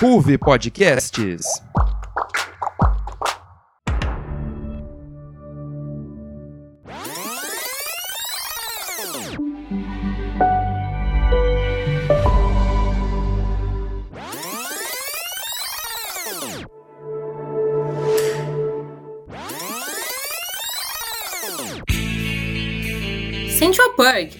[0.00, 1.60] Ruve Podcasts.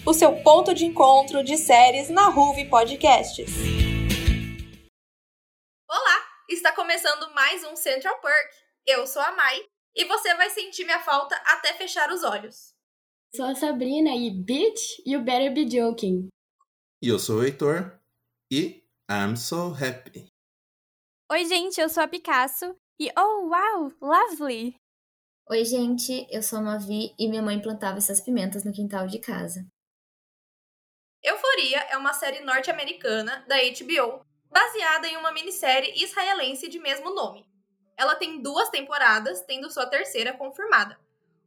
[0.05, 3.53] O seu ponto de encontro de séries na Ruve Podcasts.
[5.89, 8.53] Olá, está começando mais um Central Park.
[8.85, 9.61] Eu sou a Mai
[9.95, 12.75] e você vai sentir minha falta até fechar os olhos.
[13.33, 16.27] Sou a Sabrina e bitch, you better be joking.
[17.01, 17.97] E eu sou o Heitor
[18.53, 20.27] e I'm so happy.
[21.31, 24.75] Oi, gente, eu sou a Picasso e oh, wow, lovely!
[25.53, 29.19] Oi, gente, eu sou a Mavi e minha mãe plantava essas pimentas no quintal de
[29.19, 29.67] casa.
[31.21, 37.45] Euforia é uma série norte-americana da HBO, baseada em uma minissérie israelense de mesmo nome.
[37.97, 40.97] Ela tem duas temporadas, tendo sua terceira confirmada.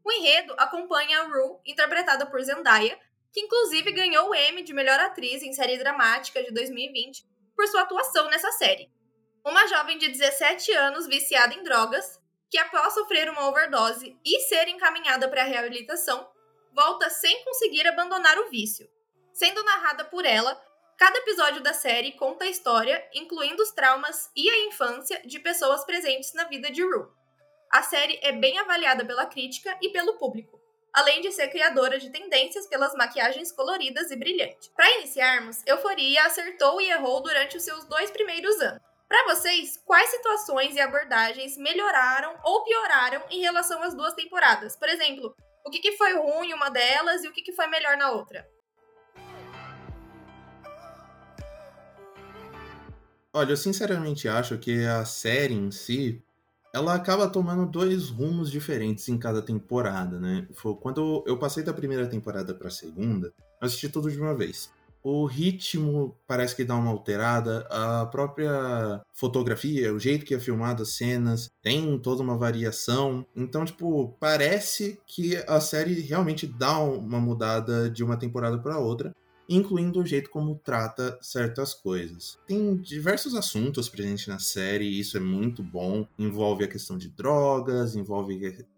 [0.03, 2.99] O enredo acompanha a Rue, interpretada por Zendaya,
[3.31, 7.83] que inclusive ganhou o Emmy de melhor atriz em série dramática de 2020 por sua
[7.83, 8.92] atuação nessa série.
[9.45, 12.22] Uma jovem de 17 anos viciada em drogas
[12.53, 16.29] que, após sofrer uma overdose e ser encaminhada para a reabilitação,
[16.71, 18.87] volta sem conseguir abandonar o vício.
[19.33, 20.63] Sendo narrada por ela,
[20.95, 25.83] cada episódio da série conta a história, incluindo os traumas e a infância de pessoas
[25.83, 27.07] presentes na vida de Rue.
[27.71, 30.61] A série é bem avaliada pela crítica e pelo público,
[30.93, 34.67] além de ser criadora de tendências pelas maquiagens coloridas e brilhantes.
[34.75, 38.92] Para iniciarmos, Euforia acertou e errou durante os seus dois primeiros anos.
[39.07, 44.75] Para vocês, quais situações e abordagens melhoraram ou pioraram em relação às duas temporadas?
[44.75, 47.67] Por exemplo, o que, que foi ruim em uma delas e o que, que foi
[47.67, 48.47] melhor na outra?
[53.35, 56.23] Olha, eu sinceramente acho que a série em si,
[56.73, 60.47] ela acaba tomando dois rumos diferentes em cada temporada, né?
[60.81, 64.71] Quando eu passei da primeira temporada para a segunda, assisti tudo de uma vez.
[65.03, 70.83] O ritmo parece que dá uma alterada, a própria fotografia, o jeito que é filmado
[70.83, 73.25] as cenas, tem toda uma variação.
[73.36, 79.13] Então, tipo, parece que a série realmente dá uma mudada de uma temporada para outra
[79.49, 82.39] incluindo o jeito como trata certas coisas.
[82.47, 86.08] Tem diversos assuntos presentes na série, e isso é muito bom.
[86.17, 88.33] Envolve a questão de drogas, envolve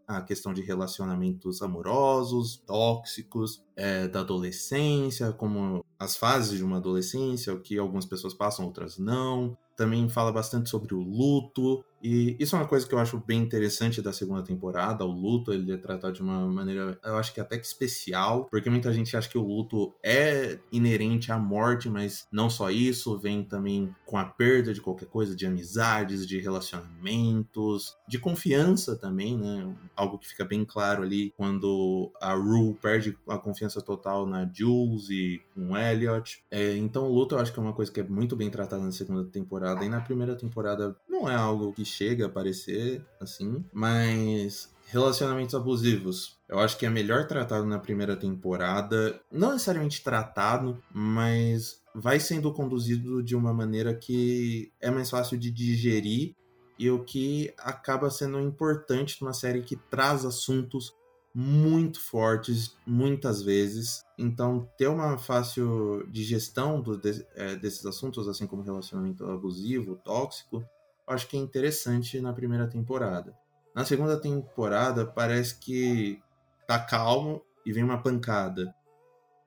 [0.07, 7.53] a questão de relacionamentos amorosos, tóxicos, é, da adolescência, como as fases de uma adolescência,
[7.53, 9.57] o que algumas pessoas passam, outras não.
[9.75, 13.41] Também fala bastante sobre o luto, e isso é uma coisa que eu acho bem
[13.41, 15.03] interessante da segunda temporada.
[15.03, 18.69] O luto ele é tratado de uma maneira, eu acho que até que especial, porque
[18.69, 23.43] muita gente acha que o luto é inerente à morte, mas não só isso, vem
[23.43, 29.75] também com a perda de qualquer coisa, de amizades, de relacionamentos, de confiança também, né?
[29.95, 35.09] Algo que fica bem claro ali quando a Rue perde a confiança total na Jules
[35.09, 36.43] e com Elliot.
[36.51, 38.83] É, então o luto eu acho que é uma coisa que é muito bem tratada
[38.83, 43.63] na segunda temporada e na primeira temporada não é algo que chega a aparecer assim,
[43.73, 46.37] mas relacionamentos abusivos.
[46.47, 52.53] Eu acho que é melhor tratado na primeira temporada, não necessariamente tratado, mas vai sendo
[52.53, 56.35] conduzido de uma maneira que é mais fácil de digerir
[56.77, 60.93] e o que acaba sendo importante numa série que traz assuntos
[61.33, 64.05] muito fortes muitas vezes.
[64.17, 70.63] Então, ter uma fácil digestão do, de, é, desses assuntos, assim como relacionamento abusivo, tóxico,
[71.07, 73.37] acho que é interessante na primeira temporada.
[73.75, 76.21] Na segunda temporada, parece que
[76.67, 78.73] tá calmo e vem uma pancada.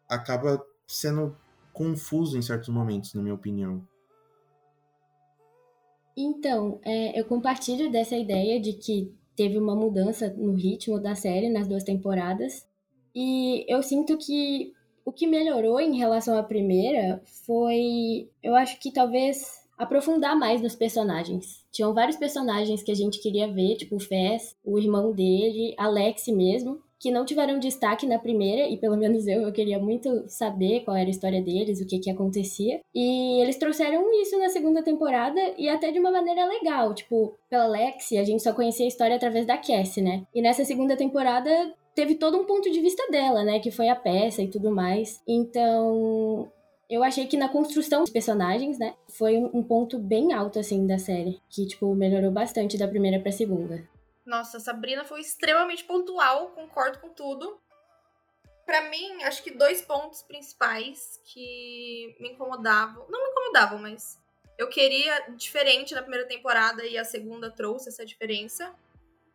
[0.09, 1.37] Acaba sendo
[1.73, 3.87] confuso em certos momentos, na minha opinião.
[6.17, 11.49] Então, é, eu compartilho dessa ideia de que teve uma mudança no ritmo da série
[11.49, 12.67] nas duas temporadas.
[13.15, 14.75] E eu sinto que
[15.05, 20.75] o que melhorou em relação à primeira foi, eu acho que talvez aprofundar mais nos
[20.75, 21.65] personagens.
[21.71, 26.27] Tinham vários personagens que a gente queria ver, tipo o Fez, o irmão dele, Alex
[26.29, 30.81] mesmo, que não tiveram destaque na primeira, e pelo menos eu, eu queria muito saber
[30.81, 32.81] qual era a história deles, o que que acontecia.
[32.93, 36.93] E eles trouxeram isso na segunda temporada, e até de uma maneira legal.
[36.93, 40.25] Tipo, pela Lexi, a gente só conhecia a história através da Cassie, né?
[40.35, 41.51] E nessa segunda temporada
[41.95, 43.61] teve todo um ponto de vista dela, né?
[43.61, 45.21] Que foi a peça e tudo mais.
[45.27, 46.51] Então,
[46.89, 50.99] eu achei que na construção dos personagens, né, foi um ponto bem alto, assim, da
[50.99, 51.41] série.
[51.51, 53.87] Que, tipo, melhorou bastante da primeira pra segunda.
[54.25, 57.59] Nossa, Sabrina foi extremamente pontual, concordo com tudo.
[58.67, 63.07] Pra mim, acho que dois pontos principais que me incomodavam.
[63.09, 64.19] Não me incomodavam, mas
[64.59, 68.75] eu queria diferente na primeira temporada e a segunda trouxe essa diferença.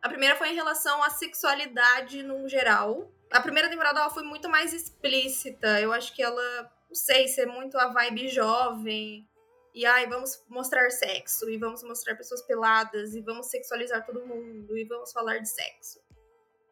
[0.00, 3.10] A primeira foi em relação à sexualidade no geral.
[3.32, 5.80] A primeira temporada ela foi muito mais explícita.
[5.80, 9.28] Eu acho que ela, não sei, ser muito a vibe jovem.
[9.74, 14.78] E ai, vamos mostrar sexo, e vamos mostrar pessoas peladas, e vamos sexualizar todo mundo,
[14.78, 16.00] e vamos falar de sexo.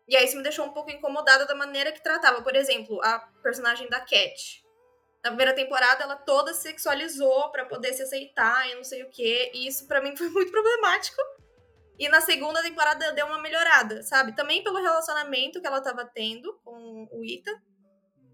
[0.07, 2.41] E aí isso me deixou um pouco incomodada da maneira que tratava.
[2.41, 4.65] Por exemplo, a personagem da Cat.
[5.25, 9.51] Na primeira temporada, ela toda sexualizou para poder se aceitar e não sei o quê.
[9.53, 11.21] E isso para mim foi muito problemático.
[11.99, 14.37] E na segunda temporada deu uma melhorada, sabe?
[14.37, 17.51] Também pelo relacionamento que ela tava tendo com o Ita.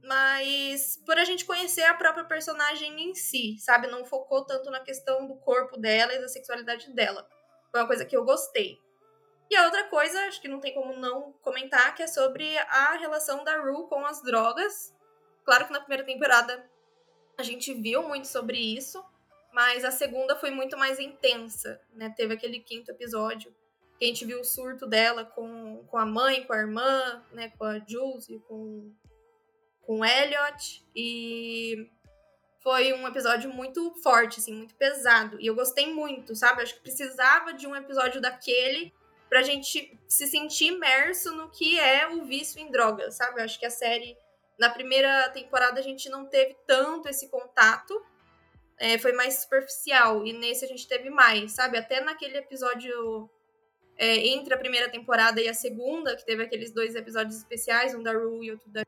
[0.02, 3.86] Mas por a gente conhecer a própria personagem em si, sabe?
[3.86, 7.28] Não focou tanto na questão do corpo dela e da sexualidade dela.
[7.70, 8.78] Foi uma coisa que eu gostei.
[9.50, 12.96] E a outra coisa, acho que não tem como não comentar, que é sobre a
[12.96, 14.94] relação da Rue com as drogas.
[15.44, 16.68] Claro que na primeira temporada
[17.38, 19.02] a gente viu muito sobre isso,
[19.52, 22.12] mas a segunda foi muito mais intensa, né?
[22.14, 23.54] Teve aquele quinto episódio
[23.98, 27.50] que a gente viu o surto dela com, com a mãe, com a irmã, né?
[27.56, 28.92] Com a Jules e com,
[29.88, 30.84] com Elliot.
[30.94, 31.90] E
[32.62, 35.40] foi um episódio muito forte, assim, muito pesado.
[35.40, 36.60] E eu gostei muito, sabe?
[36.60, 38.92] Acho que precisava de um episódio daquele
[39.30, 43.40] pra gente se sentir imerso no que é o vício em drogas, sabe?
[43.40, 44.14] Acho que a série,
[44.58, 47.98] na primeira temporada, a gente não teve tanto esse contato
[48.78, 50.26] é, foi mais superficial.
[50.26, 51.78] E nesse a gente teve mais, sabe?
[51.78, 53.28] Até naquele episódio
[53.96, 58.02] é, entre a primeira temporada e a segunda, que teve aqueles dois episódios especiais, um
[58.02, 58.82] da Rue e outro da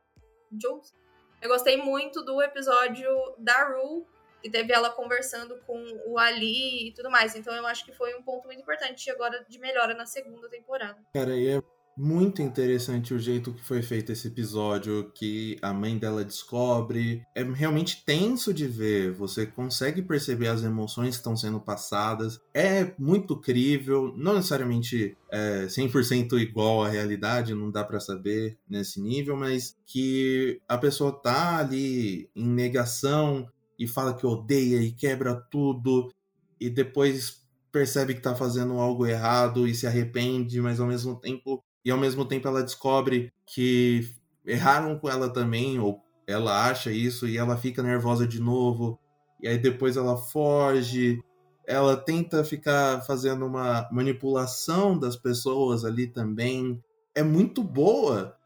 [0.51, 0.95] Jules.
[1.41, 3.09] Eu gostei muito do episódio
[3.39, 4.05] da Rue,
[4.43, 7.35] que teve ela conversando com o Ali e tudo mais.
[7.35, 10.99] Então eu acho que foi um ponto muito importante agora de melhora na segunda temporada.
[11.15, 11.63] Cara, e é
[12.01, 17.23] muito interessante o jeito que foi feito esse episódio, que a mãe dela descobre.
[17.35, 22.41] É realmente tenso de ver, você consegue perceber as emoções que estão sendo passadas.
[22.55, 28.99] É muito crível, não necessariamente é 100% igual à realidade, não dá para saber nesse
[28.99, 33.47] nível, mas que a pessoa tá ali em negação
[33.79, 36.11] e fala que odeia e quebra tudo
[36.59, 41.63] e depois percebe que tá fazendo algo errado e se arrepende, mas ao mesmo tempo
[41.85, 44.09] e ao mesmo tempo ela descobre que
[44.45, 48.99] erraram com ela também, ou ela acha isso, e ela fica nervosa de novo,
[49.41, 51.19] e aí depois ela foge,
[51.67, 56.83] ela tenta ficar fazendo uma manipulação das pessoas ali também.
[57.15, 58.37] É muito boa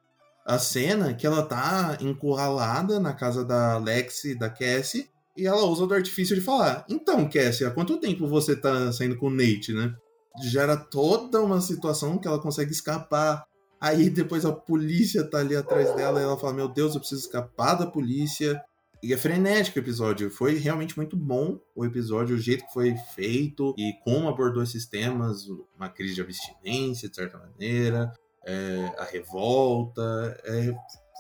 [0.47, 5.87] a cena que ela tá encurralada na casa da Lexi, da Cassie, e ela usa
[5.87, 9.73] do artifício de falar: Então, Cassie, há quanto tempo você tá saindo com o Nate,
[9.73, 9.95] né?
[10.43, 13.47] Gera toda uma situação que ela consegue escapar.
[13.81, 17.23] Aí depois a polícia tá ali atrás dela e ela fala: Meu Deus, eu preciso
[17.23, 18.63] escapar da polícia.
[19.03, 20.31] E é frenético o episódio.
[20.31, 24.87] Foi realmente muito bom o episódio, o jeito que foi feito e como abordou esses
[24.87, 25.47] temas,
[25.77, 28.11] uma crise de abstinência, de certa maneira,
[28.47, 30.41] é, a revolta.
[30.45, 30.75] É,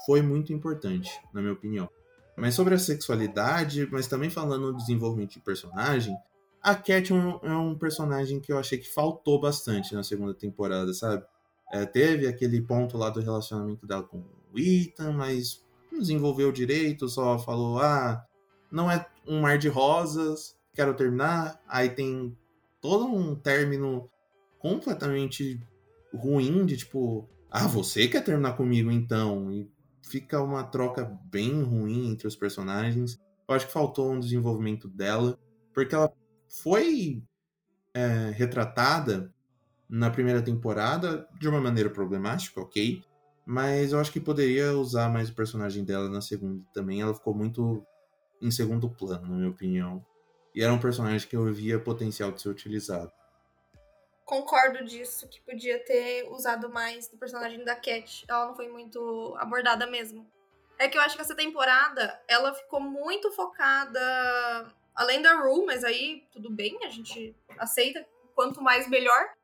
[0.07, 1.89] foi muito importante, na minha opinião.
[2.37, 6.17] Mas sobre a sexualidade, mas também falando do desenvolvimento de personagem,
[6.65, 10.33] a Cat é um, é um, personagem que eu achei que faltou bastante na segunda
[10.33, 11.23] temporada, sabe?
[11.71, 15.63] É, teve aquele ponto lá do relacionamento dela com o Ethan, mas
[15.93, 18.25] não desenvolveu direito, só falou, ah,
[18.73, 21.61] não é um mar de rosas, quero terminar.
[21.69, 22.35] Aí tem
[22.81, 24.09] todo um término
[24.59, 25.61] completamente
[26.15, 29.53] ruim de tipo, ah, você quer terminar comigo então?
[29.53, 29.71] E
[30.03, 33.21] fica uma troca bem ruim entre os personagens.
[33.47, 35.39] Eu acho que faltou um desenvolvimento dela,
[35.75, 36.11] porque ela
[36.63, 37.23] foi
[37.93, 39.33] é, retratada
[39.89, 43.03] na primeira temporada de uma maneira problemática, ok.
[43.47, 47.01] Mas eu acho que poderia usar mais o personagem dela na segunda também.
[47.01, 47.85] Ela ficou muito
[48.41, 50.05] em segundo plano, na minha opinião.
[50.55, 53.13] E era um personagem que eu via potencial de ser utilizado.
[54.25, 58.25] Concordo disso, que podia ter usado mais do personagem da Cat.
[58.27, 60.27] Ela não foi muito abordada mesmo.
[60.79, 65.85] É que eu acho que essa temporada ela ficou muito focada além da Rue, mas
[65.85, 69.35] aí tudo bem, a gente aceita, quanto mais melhor.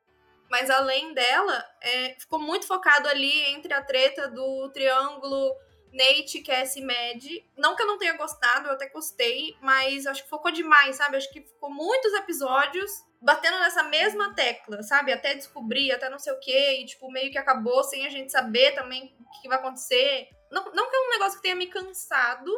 [0.49, 5.55] Mas além dela, é, ficou muito focado ali entre a treta do triângulo
[5.93, 7.23] Nate, Cassie e Mad.
[7.57, 11.17] Não que eu não tenha gostado, eu até gostei, mas acho que focou demais, sabe?
[11.17, 12.91] Acho que ficou muitos episódios
[13.21, 15.11] batendo nessa mesma tecla, sabe?
[15.11, 18.31] Até descobrir, até não sei o quê, e tipo, meio que acabou sem a gente
[18.31, 20.29] saber também o que vai acontecer.
[20.49, 22.51] Não, não que é um negócio que tenha me cansado,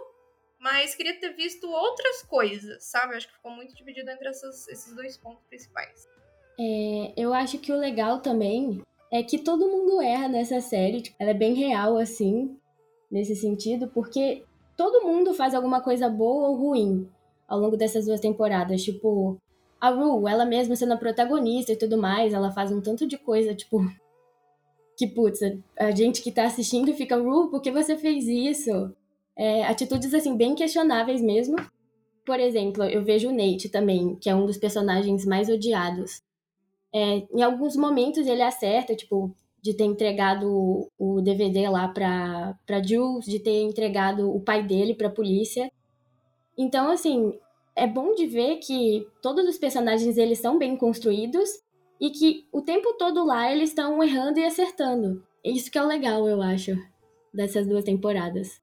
[0.63, 3.15] mas queria ter visto outras coisas, sabe?
[3.15, 6.07] Acho que ficou muito dividido entre essas, esses dois pontos principais.
[6.57, 11.01] É, eu acho que o legal também é que todo mundo erra nessa série.
[11.01, 12.57] Tipo, ela é bem real, assim.
[13.11, 14.45] nesse sentido, porque
[14.77, 17.09] todo mundo faz alguma coisa boa ou ruim
[17.45, 18.81] ao longo dessas duas temporadas.
[18.81, 19.37] Tipo,
[19.81, 23.17] a Rue, ela mesma sendo a protagonista e tudo mais, ela faz um tanto de
[23.17, 23.79] coisa, tipo.
[24.95, 25.39] Que putz,
[25.75, 28.95] a gente que tá assistindo fica, Rue, por que você fez isso?
[29.35, 31.55] É, atitudes assim, bem questionáveis mesmo.
[32.25, 36.21] Por exemplo, eu vejo o Nate também, que é um dos personagens mais odiados.
[36.93, 42.83] É, em alguns momentos ele acerta, tipo, de ter entregado o DVD lá pra, pra
[42.83, 45.71] Jules, de ter entregado o pai dele pra polícia.
[46.57, 47.33] Então, assim,
[47.75, 51.49] é bom de ver que todos os personagens eles são bem construídos
[51.99, 55.23] e que o tempo todo lá eles estão errando e acertando.
[55.43, 56.77] Isso que é o legal, eu acho,
[57.33, 58.62] dessas duas temporadas.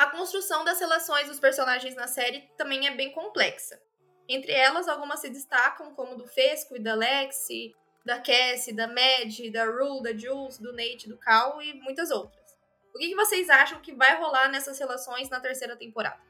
[0.00, 3.78] A construção das relações dos personagens na série também é bem complexa.
[4.26, 9.38] Entre elas, algumas se destacam, como do Fesco e da Lexi, da Cassie, da Mad,
[9.52, 12.40] da Rue, da Jules, do Nate, do Cal e muitas outras.
[12.94, 16.22] O que vocês acham que vai rolar nessas relações na terceira temporada?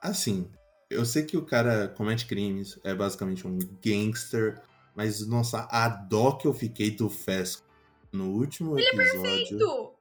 [0.00, 0.48] Assim,
[0.88, 4.62] eu sei que o cara comete crimes, é basicamente um gangster,
[4.94, 7.66] mas nossa, a dó que eu fiquei do Fesco
[8.12, 9.18] no último ele episódio.
[9.18, 9.99] Ele é perfeito!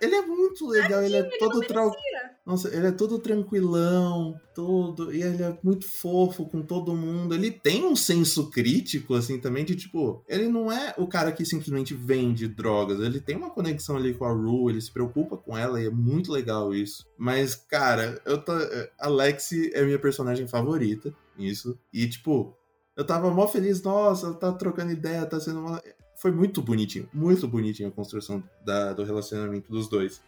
[0.00, 1.96] Ele é muito legal, Tadinho, ele é todo tranquilo.
[2.44, 5.12] Nossa, ele é todo tranquilão, todo.
[5.12, 7.34] E ele é muito fofo com todo mundo.
[7.34, 10.24] Ele tem um senso crítico, assim, também, de tipo.
[10.28, 13.00] Ele não é o cara que simplesmente vende drogas.
[13.00, 15.90] Ele tem uma conexão ali com a Rue, ele se preocupa com ela e é
[15.90, 17.04] muito legal isso.
[17.18, 18.52] Mas, cara, eu tô.
[18.98, 21.14] A Lexi é minha personagem favorita.
[21.38, 21.78] Isso.
[21.92, 22.56] E, tipo,
[22.96, 25.82] eu tava mó feliz, nossa, tá trocando ideia, tá sendo uma
[26.26, 30.20] foi muito bonitinho, muito bonitinho a construção da, do relacionamento dos dois.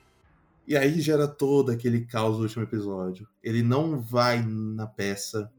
[0.65, 3.27] E aí gera todo aquele caos do último episódio.
[3.43, 5.51] Ele não vai na peça.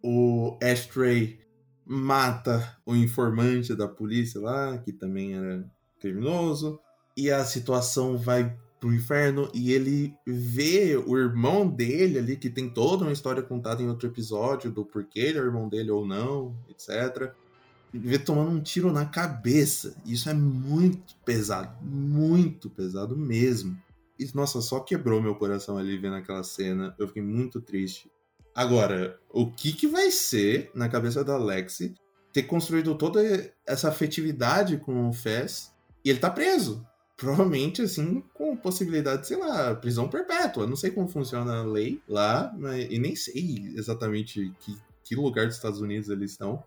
[0.00, 1.40] O Ashtray
[1.84, 5.68] mata o informante da polícia lá, que também era
[5.98, 6.78] criminoso.
[7.16, 12.70] E a situação vai pro inferno e ele vê o irmão dele ali, que tem
[12.70, 16.06] toda uma história contada em outro episódio do porquê ele é o irmão dele ou
[16.06, 17.34] não, etc
[17.92, 19.96] vê tomando um tiro na cabeça.
[20.04, 23.76] Isso é muito pesado, muito pesado mesmo.
[24.18, 26.94] E, nossa, só quebrou meu coração ali vendo aquela cena.
[26.98, 28.10] Eu fiquei muito triste.
[28.54, 31.94] Agora, o que, que vai ser na cabeça da Lexi
[32.32, 33.20] ter construído toda
[33.66, 36.86] essa afetividade com o Fez e ele tá preso?
[37.16, 40.66] Provavelmente, assim, com possibilidade, sei lá, prisão perpétua.
[40.66, 45.46] Não sei como funciona a lei lá, mas, e nem sei exatamente que, que lugar
[45.46, 46.62] dos Estados Unidos eles estão.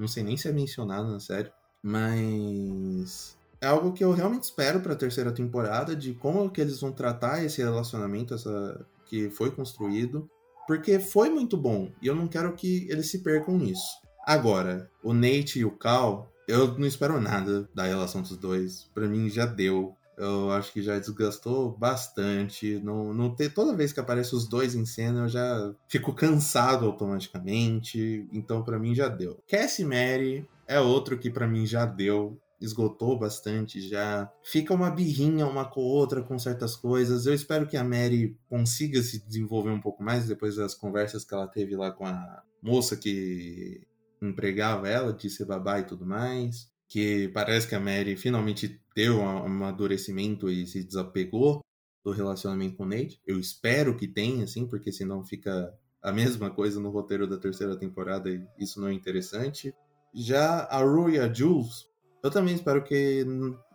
[0.00, 1.52] Não sei nem se é mencionado na série.
[1.82, 6.80] Mas é algo que eu realmente espero para a terceira temporada de como que eles
[6.80, 10.28] vão tratar esse relacionamento essa que foi construído,
[10.66, 14.00] porque foi muito bom e eu não quero que eles se percam nisso.
[14.24, 18.88] Agora, o Nate e o Cal, eu não espero nada da relação dos dois.
[18.94, 19.94] Para mim já deu.
[20.20, 22.78] Eu acho que já desgastou bastante.
[22.84, 26.84] Não, não ter, toda vez que aparece os dois em cena, eu já fico cansado
[26.84, 28.28] automaticamente.
[28.30, 29.42] Então, para mim, já deu.
[29.48, 32.38] Cassie Mary é outro que para mim já deu.
[32.60, 34.30] Esgotou bastante já.
[34.42, 37.24] Fica uma birrinha uma com outra com certas coisas.
[37.24, 41.32] Eu espero que a Mary consiga se desenvolver um pouco mais depois das conversas que
[41.32, 43.80] ela teve lá com a moça que
[44.20, 49.18] empregava ela, de ser babá e tudo mais que parece que a Mary finalmente deu
[49.18, 51.64] um amadurecimento e se desapegou
[52.04, 53.20] do relacionamento com o Nate.
[53.26, 57.76] Eu espero que tenha, assim, porque senão fica a mesma coisa no roteiro da terceira
[57.76, 59.74] temporada e isso não é interessante.
[60.12, 61.86] Já a Rue e a Jules,
[62.22, 63.24] eu também espero que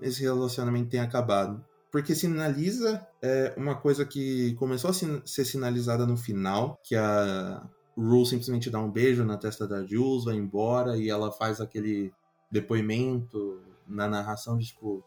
[0.02, 1.64] esse relacionamento tenha acabado.
[1.92, 7.66] Porque sinaliza é, uma coisa que começou a ser sinalizada no final, que a
[7.98, 12.12] Rue simplesmente dá um beijo na testa da Jules, vai embora e ela faz aquele
[12.52, 15.04] depoimento, na narração de tipo,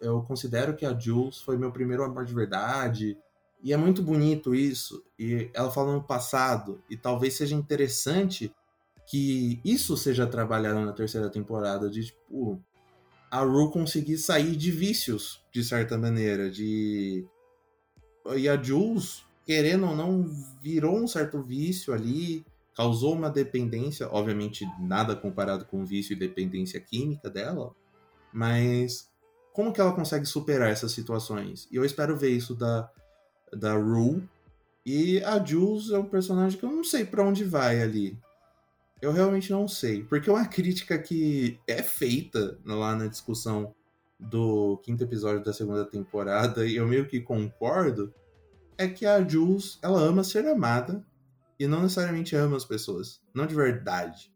[0.00, 3.16] eu considero que a Jules foi meu primeiro amor de verdade.
[3.62, 5.04] E é muito bonito isso.
[5.18, 6.82] E ela fala no passado.
[6.88, 8.52] E talvez seja interessante
[9.06, 11.90] que isso seja trabalhado na terceira temporada.
[11.90, 12.58] De tipo,
[13.30, 16.50] a Ru conseguir sair de vícios, de certa maneira.
[16.50, 17.26] De.
[18.36, 20.24] E a Jules, querendo ou não,
[20.62, 22.44] virou um certo vício ali
[22.80, 27.74] causou uma dependência, obviamente nada comparado com vício e dependência química dela,
[28.32, 29.08] mas
[29.52, 31.68] como que ela consegue superar essas situações?
[31.70, 32.90] E eu espero ver isso da,
[33.52, 34.22] da Rue.
[34.84, 38.18] E a Jules é um personagem que eu não sei para onde vai ali.
[39.00, 40.02] Eu realmente não sei.
[40.04, 43.74] Porque uma crítica que é feita lá na discussão
[44.18, 48.12] do quinto episódio da segunda temporada, e eu meio que concordo,
[48.76, 51.04] é que a Jules, ela ama ser amada,
[51.58, 53.20] e não necessariamente ama as pessoas.
[53.34, 54.32] Não de verdade.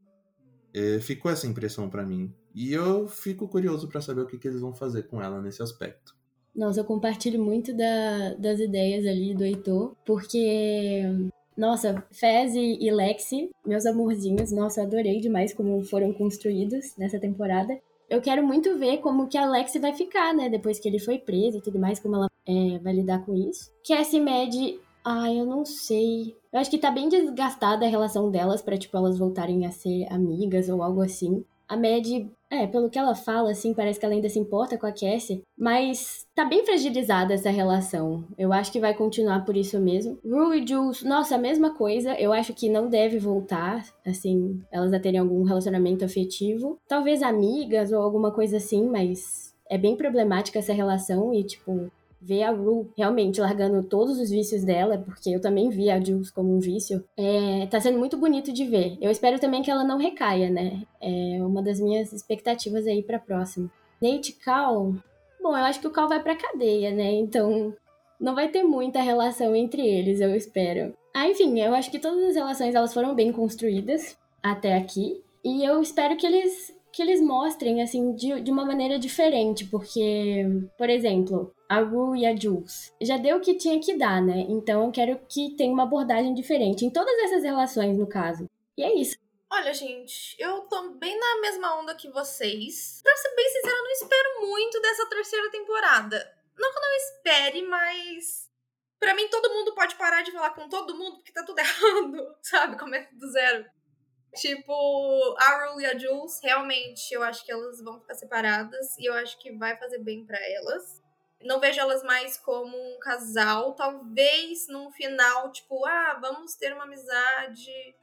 [0.75, 2.35] É, ficou essa impressão para mim.
[2.55, 5.63] E eu fico curioso para saber o que, que, eles vão fazer com ela nesse
[5.63, 6.15] aspecto.
[6.55, 11.03] Nossa, eu compartilho muito da, das ideias ali do Heitor, porque
[11.57, 17.79] nossa, Fez e Lexi, meus amorzinhos, nossa, eu adorei demais como foram construídos nessa temporada.
[18.11, 21.19] Eu quero muito ver como que a Lexi vai ficar, né, depois que ele foi
[21.19, 23.73] preso e tudo mais, como ela é, vai lidar com isso.
[23.87, 24.53] Cassie Mad,
[25.05, 26.35] ai, eu não sei.
[26.53, 30.07] Eu acho que tá bem desgastada a relação delas para tipo, elas voltarem a ser
[30.11, 31.45] amigas ou algo assim.
[31.67, 32.07] A Mad,
[32.51, 35.43] é, pelo que ela fala, assim, parece que ela ainda se importa com a Cassie,
[35.59, 38.25] mas tá bem fragilizada essa relação.
[38.37, 40.19] Eu acho que vai continuar por isso mesmo.
[40.25, 42.15] Rue e Jules, nossa, a mesma coisa.
[42.21, 46.79] Eu acho que não deve voltar, assim, elas a terem algum relacionamento afetivo.
[46.87, 51.91] Talvez amigas ou alguma coisa assim, mas é bem problemática essa relação e, tipo,
[52.25, 56.31] ver a Rue realmente largando todos os vícios dela, porque eu também vi a Jules
[56.31, 58.97] como um vício, é, tá sendo muito bonito de ver.
[59.01, 60.83] Eu espero também que ela não recaia, né?
[61.01, 63.71] É uma das minhas expectativas aí pra próxima.
[64.01, 64.95] Nate Cal,
[65.43, 67.13] bom, eu acho que o Cal vai pra cadeia, né?
[67.13, 67.75] Então
[68.19, 70.95] não vai ter muita relação entre eles, eu espero.
[71.15, 75.23] Ah, enfim, eu acho que todas as relações elas foram bem construídas até aqui.
[75.45, 80.45] E eu espero que eles que eles mostrem, assim, de, de uma maneira diferente, porque,
[80.79, 84.47] por exemplo, a Rue e a Jules já deu o que tinha que dar, né?
[84.49, 88.49] Então eu quero que tenha uma abordagem diferente em todas essas relações, no caso.
[88.79, 89.17] E é isso.
[89.53, 93.01] Olha, gente, eu tô bem na mesma onda que vocês.
[93.03, 96.37] Pra ser bem sincera, eu não espero muito dessa terceira temporada.
[96.57, 98.51] Não que eu não espere, mas.
[99.01, 102.37] Pra mim, todo mundo pode parar de falar com todo mundo porque tá tudo errado,
[102.41, 102.79] sabe?
[102.79, 103.65] Começa do zero.
[104.35, 109.09] Tipo, a Rue e a Jules, realmente, eu acho que elas vão ficar separadas e
[109.09, 111.03] eu acho que vai fazer bem para elas.
[111.41, 116.85] Não vejo elas mais como um casal, talvez num final, tipo, ah, vamos ter uma
[116.85, 117.95] amizade,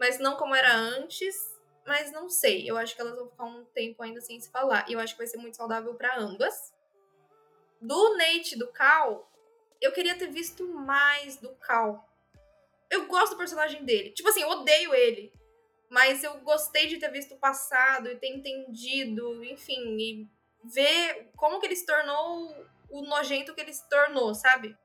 [0.00, 1.52] mas não como era antes.
[1.86, 4.88] Mas não sei, eu acho que elas vão ficar um tempo ainda sem se falar.
[4.88, 6.72] E eu acho que vai ser muito saudável para ambas.
[7.78, 9.30] Do Nate do Cal,
[9.82, 12.08] eu queria ter visto mais do Cal.
[12.88, 14.12] Eu gosto do personagem dele.
[14.12, 15.30] Tipo assim, eu odeio ele
[15.94, 20.28] mas eu gostei de ter visto o passado e ter entendido, enfim, e
[20.64, 24.76] ver como que ele se tornou o nojento que ele se tornou, sabe?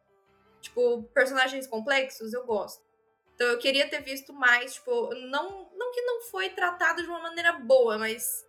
[0.62, 2.86] Tipo, personagens complexos, eu gosto.
[3.34, 7.22] Então eu queria ter visto mais, tipo, não, não que não foi tratado de uma
[7.22, 8.46] maneira boa, mas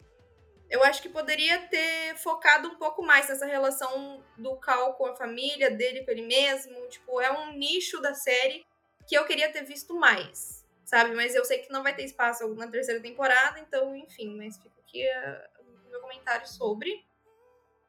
[0.68, 5.16] eu acho que poderia ter focado um pouco mais nessa relação do Cal com a
[5.16, 6.86] família, dele com ele mesmo.
[6.88, 8.66] Tipo, é um nicho da série
[9.08, 10.59] que eu queria ter visto mais
[10.90, 11.14] sabe?
[11.14, 14.80] Mas eu sei que não vai ter espaço na terceira temporada, então, enfim, mas fica
[14.80, 17.06] aqui uh, o meu comentário sobre.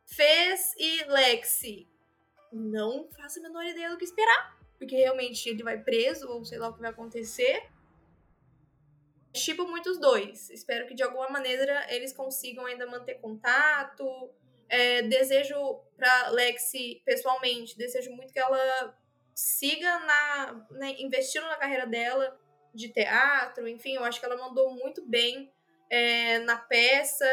[0.06, 1.90] Fez e Lexi.
[2.54, 6.60] Não faço a menor ideia do que esperar, porque realmente ele vai preso, ou sei
[6.60, 7.68] lá o que vai acontecer.
[9.34, 10.52] Tipo muitos dois.
[10.52, 14.30] Espero que de alguma maneira eles consigam ainda manter contato.
[14.70, 18.96] É, desejo pra Lexi, pessoalmente, desejo muito que ela
[19.34, 22.40] siga na, né, investindo na carreira dela,
[22.74, 25.52] de teatro, enfim, eu acho que ela mandou muito bem
[25.90, 27.26] é, na peça.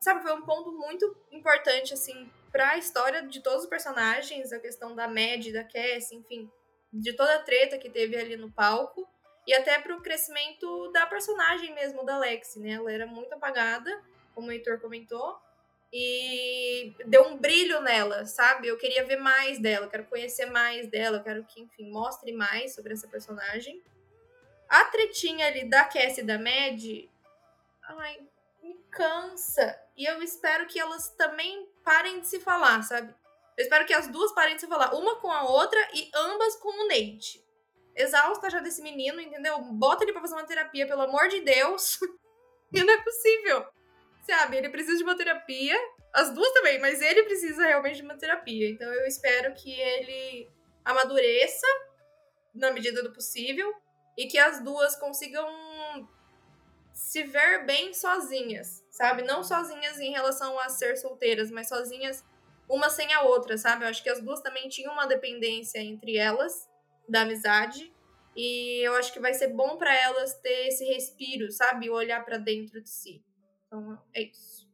[0.00, 4.60] Sabe, foi um ponto muito importante, assim, para a história de todos os personagens, a
[4.60, 6.50] questão da Mad, da Cassie, enfim,
[6.92, 9.08] de toda a treta que teve ali no palco,
[9.46, 12.72] e até para o crescimento da personagem mesmo, da Lexi, né?
[12.72, 13.90] Ela era muito apagada,
[14.34, 15.38] como o Heitor comentou,
[15.92, 18.68] e deu um brilho nela, sabe?
[18.68, 22.92] Eu queria ver mais dela, quero conhecer mais dela, quero que, enfim, mostre mais sobre
[22.92, 23.82] essa personagem.
[24.68, 27.08] A tretinha ali da Cassie e da Mad,
[27.82, 28.20] ai,
[28.62, 29.80] me cansa.
[29.96, 33.14] E eu espero que elas também parem de se falar, sabe?
[33.56, 36.54] Eu espero que as duas parem de se falar, uma com a outra e ambas
[36.56, 37.42] com o Nate.
[37.96, 39.58] Exausta já desse menino, entendeu?
[39.60, 41.98] Bota ele pra fazer uma terapia, pelo amor de Deus.
[42.72, 43.66] e não é possível
[44.28, 44.58] sabe?
[44.58, 45.76] Ele precisa de uma terapia.
[46.12, 48.68] As duas também, mas ele precisa realmente de uma terapia.
[48.68, 50.50] Então eu espero que ele
[50.84, 51.66] amadureça
[52.54, 53.72] na medida do possível
[54.16, 55.46] e que as duas consigam
[56.92, 59.22] se ver bem sozinhas, sabe?
[59.22, 62.24] Não sozinhas em relação a ser solteiras, mas sozinhas
[62.68, 63.84] uma sem a outra, sabe?
[63.84, 66.68] Eu acho que as duas também tinham uma dependência entre elas
[67.08, 67.92] da amizade
[68.36, 71.88] e eu acho que vai ser bom para elas ter esse respiro, sabe?
[71.88, 73.22] Olhar para dentro de si.
[73.68, 74.66] Então é isso.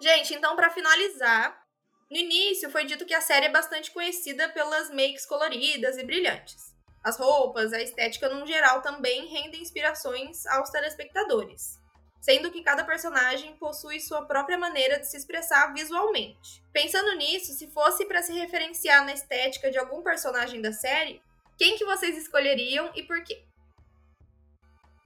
[0.00, 1.62] Gente, então para finalizar,
[2.10, 6.74] no início foi dito que a série é bastante conhecida pelas makes coloridas e brilhantes.
[7.02, 11.78] As roupas, a estética no geral também rendem inspirações aos telespectadores
[12.26, 16.60] sendo que cada personagem possui sua própria maneira de se expressar visualmente.
[16.72, 21.22] Pensando nisso, se fosse para se referenciar na estética de algum personagem da série,
[21.56, 23.38] Quem que vocês escolheriam e por quê?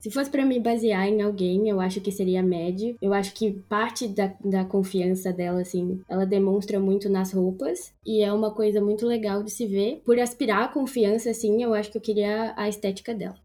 [0.01, 2.95] Se fosse para me basear em alguém, eu acho que seria a Mad.
[3.01, 7.93] Eu acho que parte da, da confiança dela, assim, ela demonstra muito nas roupas.
[8.05, 10.01] E é uma coisa muito legal de se ver.
[10.03, 13.37] Por aspirar a confiança, assim, eu acho que eu queria a estética dela.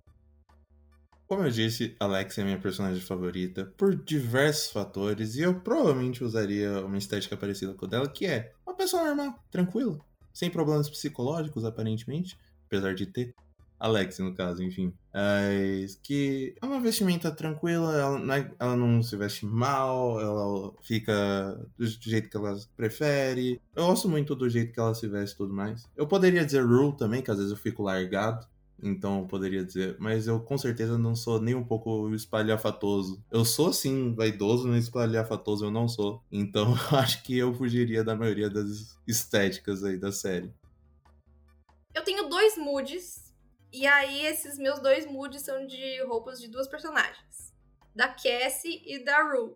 [1.27, 6.85] Como eu disse, Alex é minha personagem favorita por diversos fatores e eu provavelmente usaria
[6.85, 9.99] uma estética parecida com a dela, que é uma pessoa normal, tranquila,
[10.33, 13.35] sem problemas psicológicos aparentemente, apesar de ter.
[13.79, 14.93] Alex, no caso, enfim.
[15.12, 20.73] Mas que é uma vestimenta tranquila, ela não, é, ela não, se veste mal, ela
[20.83, 23.61] fica do jeito que ela prefere.
[23.75, 25.87] Eu gosto muito do jeito que ela se veste e tudo mais.
[25.95, 28.47] Eu poderia dizer Rule também, que às vezes eu fico largado.
[28.83, 33.23] Então eu poderia dizer, mas eu com certeza não sou nem um pouco espalhafatoso.
[33.31, 36.23] Eu sou sim vaidoso, mas espalhafatoso eu não sou.
[36.31, 40.53] Então eu acho que eu fugiria da maioria das estéticas aí da série.
[41.95, 43.27] Eu tenho dois moods
[43.79, 47.53] e aí, esses meus dois moods são de roupas de duas personagens.
[47.95, 49.55] Da Cassie e da Rue.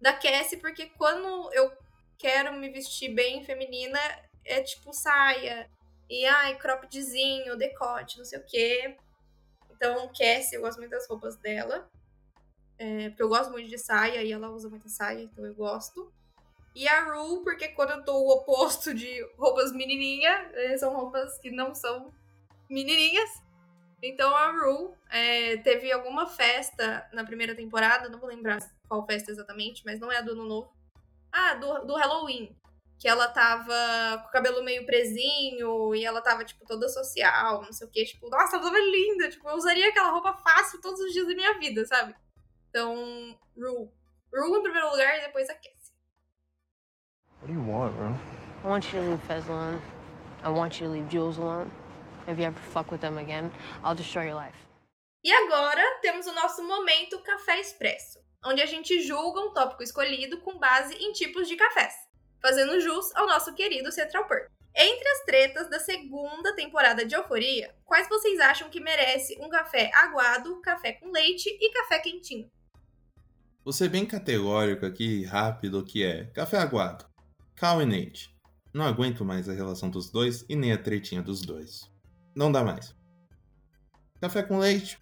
[0.00, 1.70] Da Cassie, porque quando eu
[2.18, 3.98] quero me vestir bem feminina,
[4.42, 5.68] é tipo saia.
[6.12, 8.98] E, ai, croppedzinho, decote, não sei o quê.
[9.70, 11.90] Então, Cassie, eu gosto muito das roupas dela.
[12.78, 16.12] É, porque eu gosto muito de saia e ela usa muita saia, então eu gosto.
[16.74, 21.38] E a Rue, porque quando eu tô o oposto de roupas menininha, é, são roupas
[21.38, 22.12] que não são
[22.68, 23.30] menininhas.
[24.02, 29.30] Então a Rue é, teve alguma festa na primeira temporada, não vou lembrar qual festa
[29.30, 30.76] exatamente, mas não é a do Ano Novo.
[31.32, 32.54] Ah, do, do Halloween.
[33.02, 33.74] Que ela tava
[34.22, 38.04] com o cabelo meio presinho e ela tava, tipo, toda social, não sei o quê.
[38.04, 39.28] Tipo, nossa, ela tava linda.
[39.28, 42.14] Tipo, eu usaria aquela roupa fácil todos os dias da minha vida, sabe?
[42.68, 42.94] Então,
[43.56, 43.90] Rue.
[44.32, 45.92] Rue em primeiro lugar e depois a Cassie.
[47.40, 48.14] What do you want, Rue?
[48.62, 49.82] I want you to leave Fez alone.
[50.44, 51.72] I want you to leave Jules alone.
[52.28, 53.50] If you ever fuck with them again,
[53.82, 54.56] I'll destroy your life.
[55.24, 60.40] E agora temos o nosso momento Café Expresso, onde a gente julga um tópico escolhido
[60.42, 61.94] com base em tipos de cafés,
[62.42, 64.50] fazendo jus ao nosso querido Central Perk.
[64.74, 69.90] Entre as tretas da segunda temporada de Euforia, quais vocês acham que merece um café
[69.94, 72.50] aguado, café com leite e café quentinho?
[73.64, 77.06] Vou ser bem categórico aqui, rápido, que é café aguado.
[77.54, 78.34] Cal e Nate.
[78.74, 81.88] Não aguento mais a relação dos dois e nem a tretinha dos dois.
[82.34, 82.94] Não dá mais.
[84.20, 84.98] Café com leite.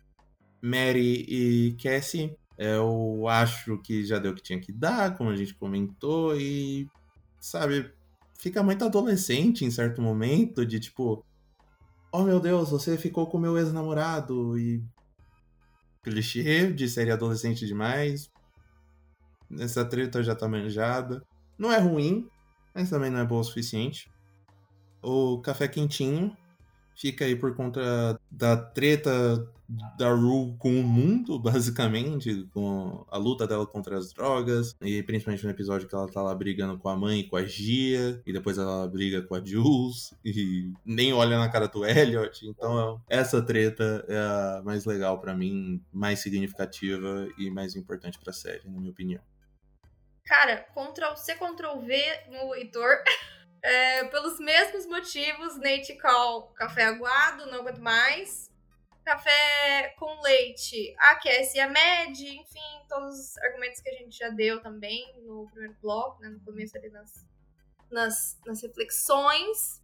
[0.61, 2.37] Mary e Cassie.
[2.59, 6.87] Eu acho que já deu o que tinha que dar, como a gente comentou, e.
[7.41, 7.91] Sabe,
[8.39, 11.25] fica muito adolescente em certo momento, de tipo.
[12.13, 14.83] Oh meu Deus, você ficou com meu ex-namorado e.
[16.03, 18.31] Clichê de série adolescente demais.
[19.59, 21.23] Essa treta já tá manjada.
[21.59, 22.29] Não é ruim,
[22.75, 24.11] mas também não é boa o suficiente.
[25.03, 26.37] O café quentinho
[27.01, 29.11] fica aí por conta da treta
[29.97, 35.45] da Rue com o mundo, basicamente, com a luta dela contra as drogas, e principalmente
[35.45, 38.33] no episódio que ela tá lá brigando com a mãe e com a Gia, e
[38.33, 42.47] depois ela briga com a Jules, e nem olha na cara do Elliot.
[42.47, 48.33] Então, essa treta é a mais legal para mim, mais significativa e mais importante pra
[48.33, 49.23] série, na minha opinião.
[50.27, 53.03] Cara, Ctrl C, Ctrl V no Heitor.
[53.63, 58.51] É, pelos mesmos motivos, Nate Call, café aguado, não aguento mais.
[59.05, 64.63] Café com leite, aquece a med, enfim, todos os argumentos que a gente já deu
[64.63, 67.27] também no primeiro bloco, né, no começo ali nas,
[67.91, 69.83] nas, nas reflexões.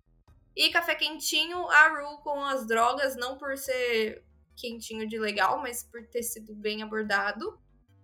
[0.55, 4.25] E café quentinho, a Ru com as drogas, não por ser
[4.57, 7.59] quentinho de legal, mas por ter sido bem abordado.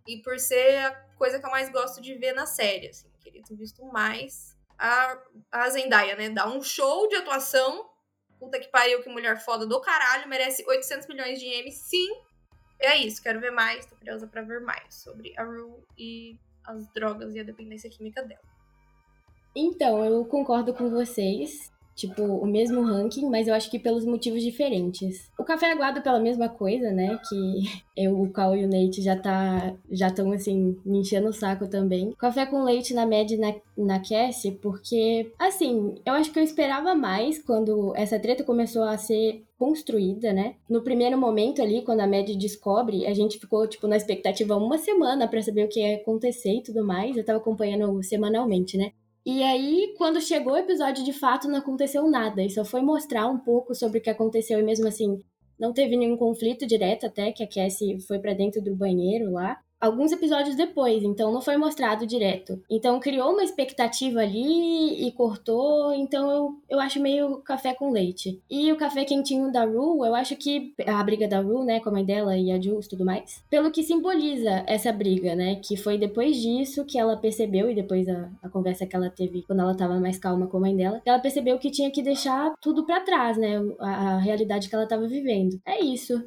[0.06, 3.08] E por ser a coisa que eu mais gosto de ver na série, assim.
[3.20, 5.16] Queria ter visto mais a,
[5.52, 6.28] a Zendaya, né?
[6.28, 7.88] Dá um show de atuação.
[8.38, 10.28] Puta que pariu, que mulher foda do caralho.
[10.28, 12.08] Merece 800 milhões de M, sim.
[12.80, 13.86] É isso, quero ver mais.
[13.86, 18.22] Tô curiosa pra ver mais sobre a Rue e as drogas e a dependência química
[18.24, 18.42] dela.
[19.54, 24.42] Então, eu concordo com vocês tipo, o mesmo ranking, mas eu acho que pelos motivos
[24.42, 25.30] diferentes.
[25.38, 27.18] O café aguado pela mesma coisa, né?
[27.28, 27.36] Que
[27.96, 31.68] eu, o Cal e o Nate já tá já estão assim me enchendo o saco
[31.68, 32.12] também.
[32.18, 36.94] Café com leite na média na, na Cassie, porque assim, eu acho que eu esperava
[36.94, 40.56] mais quando essa treta começou a ser construída, né?
[40.68, 44.76] No primeiro momento ali, quando a Mad descobre, a gente ficou, tipo, na expectativa uma
[44.76, 47.16] semana para saber o que ia acontecer e tudo mais.
[47.16, 48.90] Eu tava acompanhando semanalmente, né?
[49.24, 52.42] E aí, quando chegou o episódio, de fato, não aconteceu nada.
[52.42, 54.58] E só foi mostrar um pouco sobre o que aconteceu.
[54.58, 55.18] E mesmo assim,
[55.58, 59.60] não teve nenhum conflito direto até que a Cassie foi para dentro do banheiro lá.
[59.82, 62.62] Alguns episódios depois, então não foi mostrado direto.
[62.70, 68.40] Então criou uma expectativa ali e cortou, então eu, eu acho meio café com leite.
[68.48, 71.88] E o café quentinho da Rue, eu acho que a briga da Rue, né, com
[71.88, 75.56] a mãe dela e a Jules e tudo mais, pelo que simboliza essa briga, né,
[75.56, 79.42] que foi depois disso que ela percebeu, e depois a, a conversa que ela teve
[79.42, 82.02] quando ela tava mais calma com a mãe dela, que ela percebeu que tinha que
[82.02, 85.60] deixar tudo para trás, né, a, a realidade que ela tava vivendo.
[85.66, 86.22] É isso.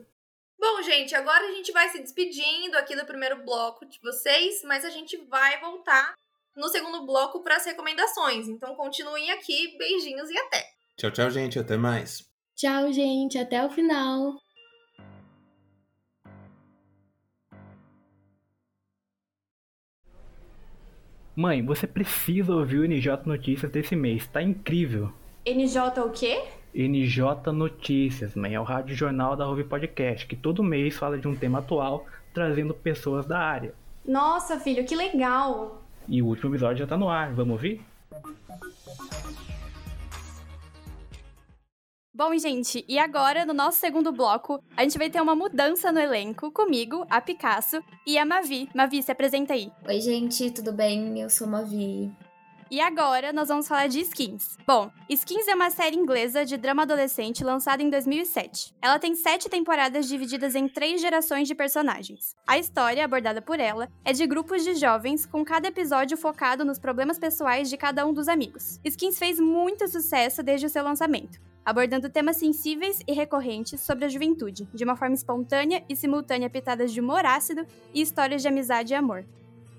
[0.68, 4.84] Bom, gente, agora a gente vai se despedindo aqui do primeiro bloco de vocês, mas
[4.84, 6.16] a gente vai voltar
[6.56, 8.48] no segundo bloco para as recomendações.
[8.48, 10.66] Então continuem aqui, beijinhos e até.
[10.98, 11.60] Tchau, tchau, gente.
[11.60, 12.28] Até mais.
[12.56, 13.38] Tchau, gente.
[13.38, 14.34] Até o final.
[21.36, 25.14] Mãe, você precisa ouvir o NJ Notícias desse mês, tá incrível.
[25.46, 26.42] NJ o quê?
[26.76, 31.26] NJ Notícias, mãe, é o rádio jornal da Ruby Podcast, que todo mês fala de
[31.26, 33.74] um tema atual, trazendo pessoas da área.
[34.06, 35.82] Nossa, filho, que legal!
[36.06, 37.82] E o último episódio já tá no ar, vamos ouvir?
[42.14, 46.00] Bom, gente, e agora, no nosso segundo bloco, a gente vai ter uma mudança no
[46.00, 48.68] elenco comigo, a Picasso e a Mavi.
[48.76, 49.72] Mavi, se apresenta aí.
[49.88, 51.22] Oi, gente, tudo bem?
[51.22, 52.12] Eu sou Mavi.
[52.70, 54.58] E agora nós vamos falar de Skins.
[54.66, 58.74] Bom, Skins é uma série inglesa de drama adolescente lançada em 2007.
[58.82, 62.36] Ela tem sete temporadas divididas em três gerações de personagens.
[62.48, 66.80] A história, abordada por ela, é de grupos de jovens, com cada episódio focado nos
[66.80, 68.80] problemas pessoais de cada um dos amigos.
[68.84, 74.08] Skins fez muito sucesso desde o seu lançamento abordando temas sensíveis e recorrentes sobre a
[74.08, 78.94] juventude, de uma forma espontânea e simultânea pitadas de humor ácido e histórias de amizade
[78.94, 79.26] e amor.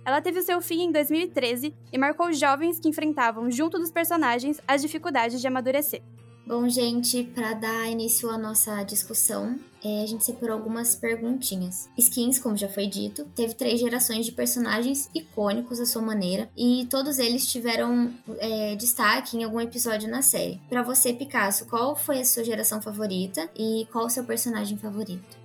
[0.07, 4.61] Ela teve o seu fim em 2013 e marcou jovens que enfrentavam, junto dos personagens,
[4.69, 6.01] as dificuldades de amadurecer.
[6.47, 11.88] Bom, gente, para dar início à nossa discussão, é, a gente separou algumas perguntinhas.
[11.99, 16.87] Skins, como já foi dito, teve três gerações de personagens icônicos à sua maneira e
[16.88, 20.61] todos eles tiveram é, destaque em algum episódio na série.
[20.69, 25.36] Para você, Picasso, qual foi a sua geração favorita e qual o seu personagem favorito?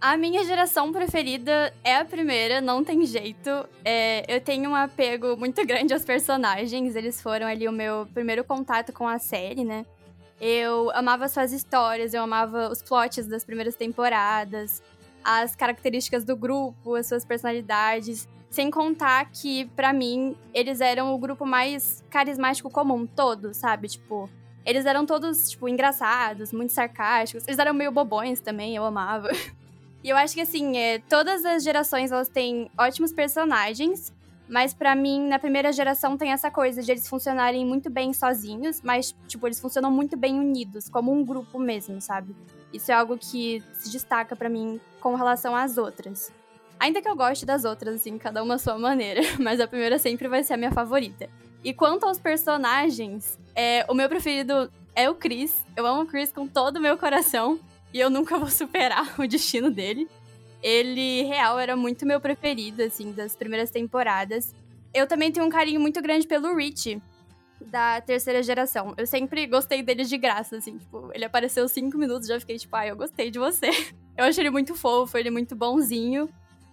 [0.00, 3.50] A minha geração preferida é a primeira, não tem jeito.
[3.84, 8.44] É, eu tenho um apego muito grande aos personagens, eles foram ali o meu primeiro
[8.44, 9.84] contato com a série, né?
[10.40, 14.80] Eu amava suas histórias, eu amava os plots das primeiras temporadas,
[15.24, 18.28] as características do grupo, as suas personalidades.
[18.48, 23.88] Sem contar que, para mim, eles eram o grupo mais carismático comum todo, sabe?
[23.88, 24.30] Tipo,
[24.64, 27.48] eles eram todos, tipo, engraçados, muito sarcásticos.
[27.48, 29.28] Eles eram meio bobões também, eu amava.
[30.02, 34.12] E eu acho que, assim, é, todas as gerações, elas têm ótimos personagens,
[34.48, 38.80] mas para mim, na primeira geração, tem essa coisa de eles funcionarem muito bem sozinhos,
[38.82, 42.34] mas, tipo, eles funcionam muito bem unidos, como um grupo mesmo, sabe?
[42.72, 46.32] Isso é algo que se destaca para mim com relação às outras.
[46.78, 49.98] Ainda que eu goste das outras, assim, cada uma à sua maneira, mas a primeira
[49.98, 51.28] sempre vai ser a minha favorita.
[51.62, 55.64] E quanto aos personagens, é, o meu preferido é o Chris.
[55.76, 57.58] Eu amo o Chris com todo o meu coração
[57.92, 60.08] e eu nunca vou superar o destino dele.
[60.62, 64.54] Ele, real, era muito meu preferido, assim, das primeiras temporadas.
[64.92, 67.00] Eu também tenho um carinho muito grande pelo Rich,
[67.60, 68.94] da terceira geração.
[68.96, 72.74] Eu sempre gostei dele de graça, assim, tipo, ele apareceu cinco minutos já fiquei tipo,
[72.74, 73.70] ah, eu gostei de você.
[74.18, 76.28] Eu achei ele muito fofo, ele muito bonzinho.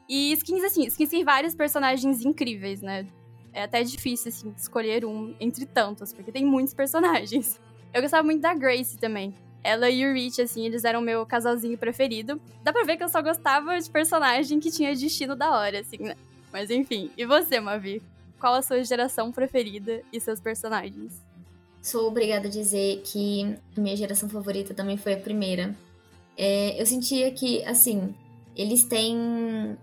[0.10, 3.06] E skins, assim, skins tem vários personagens incríveis, né?
[3.54, 7.62] É até difícil, assim, escolher um entre tantos, porque tem muitos personagens.
[7.94, 9.32] Eu gostava muito da Grace também.
[9.66, 12.40] Ela e o Rich, assim, eles eram meu casalzinho preferido.
[12.64, 15.98] Dá pra ver que eu só gostava de personagem que tinha destino da hora, assim,
[15.98, 16.16] né?
[16.54, 17.10] Mas enfim.
[17.18, 18.00] E você, Mavi?
[18.40, 21.20] Qual a sua geração preferida e seus personagens?
[21.82, 25.76] Sou obrigada a dizer que a minha geração favorita também foi a primeira.
[26.38, 28.14] É, eu sentia que, assim,
[28.56, 29.18] eles têm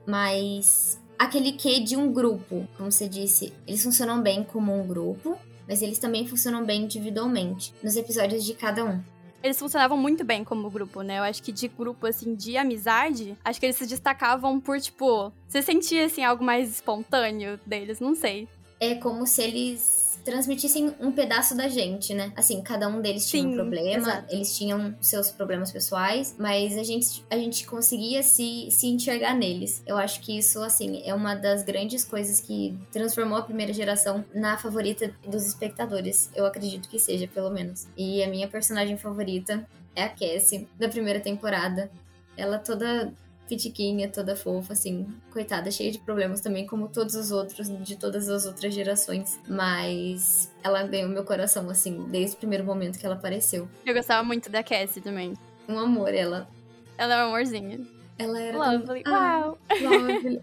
[0.06, 3.52] mais aquele quê de um grupo, como você disse.
[3.66, 8.54] Eles funcionam bem como um grupo, mas eles também funcionam bem individualmente, nos episódios de
[8.54, 9.02] cada um
[9.42, 11.18] eles funcionavam muito bem como grupo, né?
[11.18, 15.32] Eu acho que de grupo, assim, de amizade, acho que eles se destacavam por, tipo,
[15.48, 18.48] você sentia, assim, algo mais espontâneo deles, não sei.
[18.78, 22.32] É como se eles transmitissem um pedaço da gente, né?
[22.36, 24.34] Assim, cada um deles tinha Sim, um problema, exato.
[24.34, 29.82] eles tinham seus problemas pessoais, mas a gente, a gente conseguia se, se enxergar neles.
[29.86, 34.24] Eu acho que isso, assim, é uma das grandes coisas que transformou a primeira geração
[34.34, 36.30] na favorita dos espectadores.
[36.34, 37.88] Eu acredito que seja, pelo menos.
[37.96, 41.90] E a minha personagem favorita é a Cassie, da primeira temporada.
[42.36, 43.12] Ela toda
[43.52, 48.30] pitiquinha, toda fofa, assim, coitada, cheia de problemas também, como todos os outros, de todas
[48.30, 49.38] as outras gerações.
[49.46, 53.68] Mas ela ganhou meu coração, assim, desde o primeiro momento que ela apareceu.
[53.84, 55.34] Eu gostava muito da Cassie também.
[55.68, 56.48] Um amor, ela.
[56.96, 57.86] Ela é um amorzinho.
[58.18, 59.02] Ela era Lovely.
[59.06, 59.58] Ah, Uau!
[59.82, 60.42] Lovely.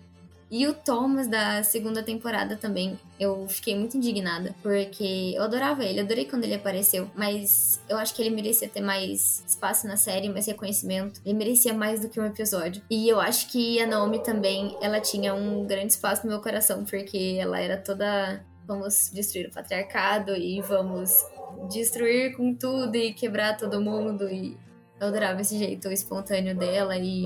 [0.51, 5.99] E o Thomas da segunda temporada também, eu fiquei muito indignada, porque eu adorava ele,
[5.99, 10.27] adorei quando ele apareceu, mas eu acho que ele merecia ter mais espaço na série,
[10.27, 12.81] mais reconhecimento, ele merecia mais do que um episódio.
[12.89, 16.83] E eu acho que a Naomi também, ela tinha um grande espaço no meu coração,
[16.83, 21.25] porque ela era toda vamos destruir o patriarcado e vamos
[21.71, 24.55] destruir com tudo e quebrar todo mundo e
[24.99, 27.25] eu adorava esse jeito espontâneo dela e,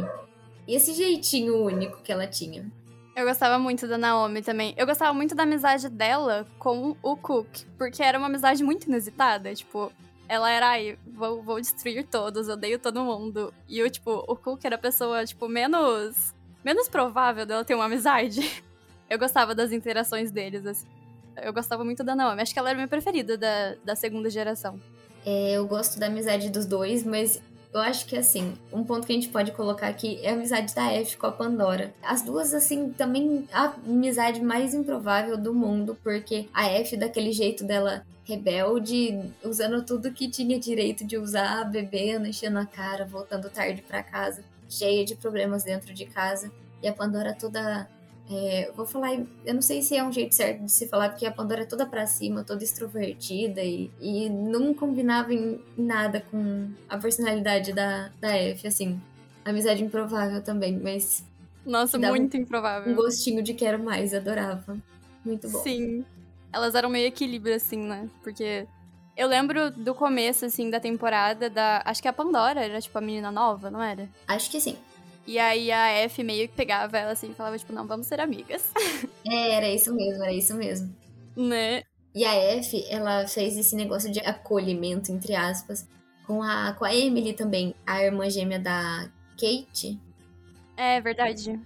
[0.66, 2.72] e esse jeitinho único que ela tinha.
[3.15, 4.73] Eu gostava muito da Naomi também.
[4.76, 9.54] Eu gostava muito da amizade dela com o Cook, porque era uma amizade muito inusitada.
[9.54, 9.91] Tipo,
[10.28, 13.54] ela era, ai, vou, vou destruir todos, odeio todo mundo.
[13.69, 16.34] E o, tipo, o Cook era a pessoa, tipo, menos.
[16.63, 18.63] menos provável dela ter uma amizade.
[19.10, 20.88] Eu gostava das interações deles, assim.
[21.38, 22.41] Eu gostava muito da Naomi.
[22.41, 24.80] Acho que ela era minha preferida da, da segunda geração.
[25.26, 27.41] É, eu gosto da amizade dos dois, mas
[27.74, 30.76] eu acho que, assim, um ponto que a gente pode colocar aqui é a amizade
[30.76, 31.94] da F com a Pandora.
[32.04, 37.64] As duas, assim, também a amizade mais improvável do mundo, porque a F, daquele jeito
[37.64, 43.82] dela rebelde, usando tudo que tinha direito de usar, bebendo, enchendo a cara, voltando tarde
[43.82, 46.52] para casa, cheia de problemas dentro de casa.
[46.82, 47.90] E a Pandora toda
[48.30, 49.14] é, vou falar,
[49.46, 51.66] eu não sei se é um jeito certo de se falar, porque a Pandora é
[51.66, 58.10] toda pra cima, toda extrovertida e, e não combinava em nada com a personalidade da,
[58.20, 59.00] da F, assim.
[59.44, 61.26] Amizade improvável também, mas.
[61.66, 62.94] Nossa, muito um, improvável.
[62.94, 64.78] Um gostinho de quero mais, adorava.
[65.24, 65.60] Muito bom.
[65.60, 66.06] Sim.
[66.52, 68.10] Elas eram meio equilíbrio, assim, né?
[68.24, 68.66] Porque
[69.18, 71.82] eu lembro do começo, assim, da temporada da.
[71.84, 74.10] Acho que a Pandora era, tipo, a menina nova, não era?
[74.28, 74.78] Acho que sim.
[75.26, 78.20] E aí a F meio que pegava ela assim e falava, tipo, não, vamos ser
[78.20, 78.72] amigas.
[79.26, 80.94] É, era isso mesmo, era isso mesmo.
[81.34, 81.84] Né?
[82.14, 85.88] E a F, ela fez esse negócio de acolhimento, entre aspas,
[86.28, 89.10] com a, com a Emily também, a irmã gêmea da
[89.40, 89.98] Kate.
[90.76, 91.60] É verdade.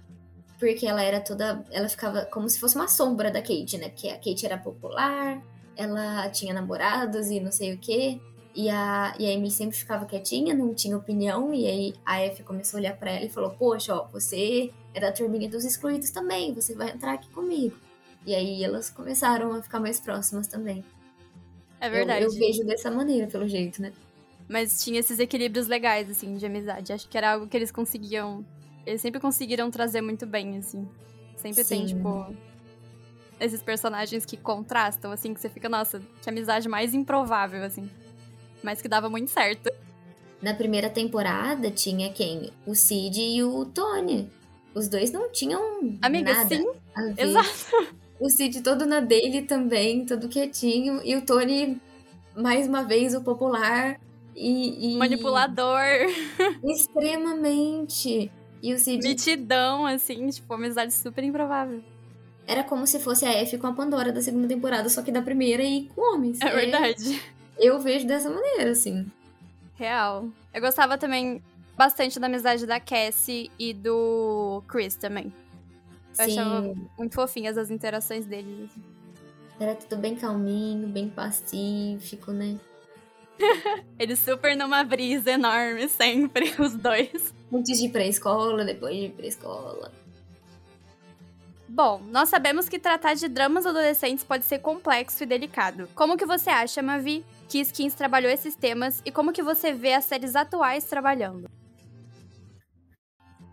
[0.58, 1.64] Porque ela era toda.
[1.70, 3.88] Ela ficava como se fosse uma sombra da Kate, né?
[3.88, 5.42] Porque a Kate era popular,
[5.76, 8.20] ela tinha namorados e não sei o quê.
[8.54, 11.52] E a, e a Amy sempre ficava quietinha, não tinha opinião.
[11.52, 15.00] E aí a F começou a olhar para ela e falou: Poxa, ó, você é
[15.00, 17.76] da turminha dos excluídos também, você vai entrar aqui comigo.
[18.26, 20.84] E aí elas começaram a ficar mais próximas também.
[21.80, 22.24] É verdade.
[22.24, 23.92] Eu, eu vejo dessa maneira, pelo jeito, né?
[24.48, 26.92] Mas tinha esses equilíbrios legais, assim, de amizade.
[26.92, 28.44] Acho que era algo que eles conseguiam.
[28.84, 30.88] Eles sempre conseguiram trazer muito bem, assim.
[31.36, 31.76] Sempre Sim.
[31.76, 32.34] tem, tipo.
[33.38, 37.88] Esses personagens que contrastam, assim, que você fica, nossa, que amizade mais improvável, assim
[38.62, 39.70] mas que dava muito certo.
[40.40, 42.50] Na primeira temporada tinha quem?
[42.66, 44.30] O Cid e o Tony.
[44.74, 45.60] Os dois não tinham
[46.00, 46.66] Amiga, nada sim.
[47.16, 47.96] Exato.
[48.20, 51.00] O Cid todo na dele também, todo quietinho.
[51.04, 51.80] E o Tony,
[52.36, 54.00] mais uma vez, o popular.
[54.34, 54.96] E, e...
[54.96, 55.80] Manipulador.
[56.64, 58.30] Extremamente.
[58.62, 59.06] E o Cid.
[59.06, 61.82] Mitidão, assim, tipo, amizade super improvável.
[62.46, 65.20] Era como se fosse a F com a Pandora da segunda temporada, só que da
[65.20, 66.40] primeira e com homens.
[66.40, 66.54] É, é...
[66.54, 67.20] verdade.
[67.58, 69.10] Eu vejo dessa maneira, assim.
[69.74, 70.28] Real.
[70.52, 71.42] Eu gostava também
[71.76, 75.32] bastante da amizade da Cassie e do Chris também.
[76.18, 76.38] Eu Sim.
[76.38, 78.70] achava muito fofinhas as interações deles.
[78.70, 78.82] Assim.
[79.60, 82.58] Era tudo bem calminho, bem pacífico, né?
[83.98, 87.34] Eles super numa brisa enorme, sempre, os dois.
[87.52, 89.92] Antes de ir pra escola, depois de ir pra escola.
[91.68, 95.88] Bom, nós sabemos que tratar de dramas adolescentes pode ser complexo e delicado.
[95.94, 99.94] Como que você acha, Mavi, que Skins trabalhou esses temas e como que você vê
[99.94, 101.48] as séries atuais trabalhando?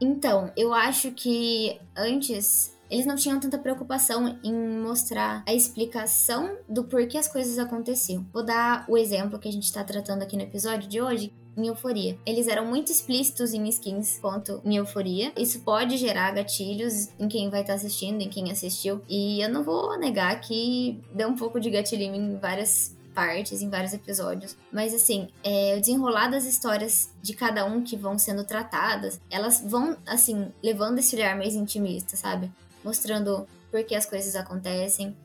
[0.01, 6.83] Então, eu acho que antes eles não tinham tanta preocupação em mostrar a explicação do
[6.83, 8.25] porquê as coisas aconteciam.
[8.31, 11.67] Vou dar o exemplo que a gente está tratando aqui no episódio de hoje, em
[11.67, 12.17] euforia.
[12.25, 15.31] Eles eram muito explícitos em skins quanto em euforia.
[15.37, 19.01] Isso pode gerar gatilhos em quem vai estar tá assistindo, em quem assistiu.
[19.09, 23.69] E eu não vou negar que deu um pouco de gatilho em várias partes, em
[23.69, 24.57] vários episódios.
[24.71, 29.63] Mas assim, é, o desenrolar das histórias de cada um que vão sendo tratadas, elas
[29.65, 32.51] vão, assim, levando esse olhar mais intimista, sabe?
[32.83, 35.15] Mostrando por que as coisas acontecem.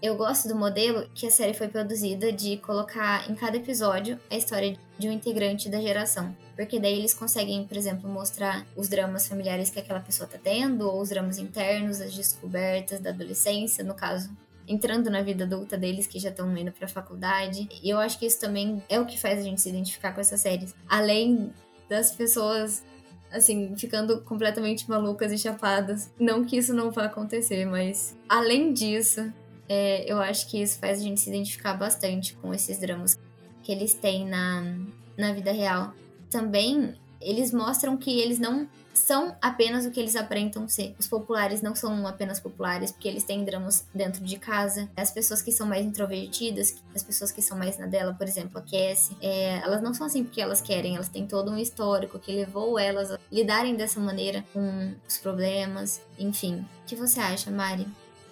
[0.00, 4.36] Eu gosto do modelo que a série foi produzida de colocar em cada episódio a
[4.36, 6.36] história de um integrante da geração.
[6.54, 10.88] Porque daí eles conseguem, por exemplo, mostrar os dramas familiares que aquela pessoa tá tendo,
[10.88, 14.30] ou os dramas internos, as descobertas da adolescência, no caso,
[14.68, 17.68] entrando na vida adulta deles que já estão indo pra faculdade.
[17.82, 20.20] E eu acho que isso também é o que faz a gente se identificar com
[20.20, 20.74] essas séries.
[20.88, 21.52] Além
[21.88, 22.84] das pessoas
[23.30, 26.10] assim, ficando completamente malucas e chapadas.
[26.18, 29.32] Não que isso não vá acontecer, mas além disso,
[29.68, 33.18] é, eu acho que isso faz a gente se identificar bastante com esses dramas
[33.62, 34.76] que eles têm na,
[35.16, 35.92] na vida real.
[36.30, 38.68] Também, eles mostram que eles não
[38.98, 40.94] são apenas o que eles aparentam ser.
[40.98, 44.88] Os populares não são apenas populares porque eles têm dramas dentro de casa.
[44.96, 48.58] As pessoas que são mais introvertidas, as pessoas que são mais na dela, por exemplo,
[48.58, 52.18] a Cassie, é, elas não são assim porque elas querem, elas têm todo um histórico
[52.18, 56.66] que levou elas a lidarem dessa maneira com os problemas, enfim.
[56.82, 57.86] O que você acha, Mari?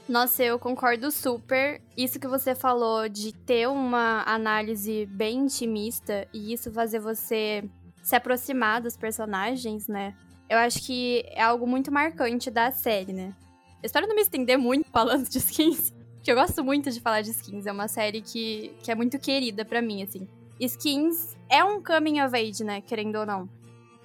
[0.09, 1.81] Nossa, eu concordo super.
[1.97, 7.65] Isso que você falou de ter uma análise bem intimista e isso fazer você
[8.03, 10.15] se aproximar dos personagens, né?
[10.49, 13.35] Eu acho que é algo muito marcante da série, né?
[13.83, 17.23] Eu espero não me estender muito falando de skins, porque eu gosto muito de falar
[17.23, 17.67] de skins.
[17.67, 20.29] É uma série que, que é muito querida para mim, assim.
[20.61, 22.81] Skins é um coming of age, né?
[22.81, 23.49] Querendo ou não.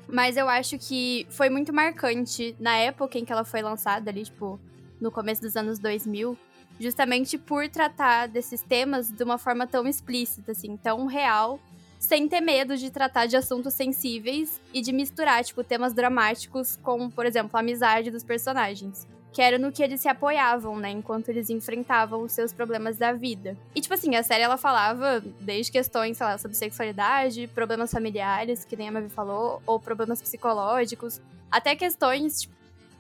[0.08, 4.24] Mas eu acho que foi muito marcante na época em que ela foi lançada ali,
[4.24, 4.60] tipo,
[5.00, 6.38] no começo dos anos 2000,
[6.80, 11.60] justamente por tratar desses temas de uma forma tão explícita, assim, tão real
[12.02, 17.12] sem ter medo de tratar de assuntos sensíveis e de misturar, tipo, temas dramáticos com,
[17.12, 19.08] por exemplo, a amizade dos personagens.
[19.32, 20.90] Que era no que eles se apoiavam, né?
[20.90, 23.56] Enquanto eles enfrentavam os seus problemas da vida.
[23.76, 28.66] E, tipo assim, a série ela falava desde questões, sei lá, sobre sexualidade, problemas familiares,
[28.66, 31.22] que nem a Mavi falou, ou problemas psicológicos,
[31.52, 32.56] até questões tipo,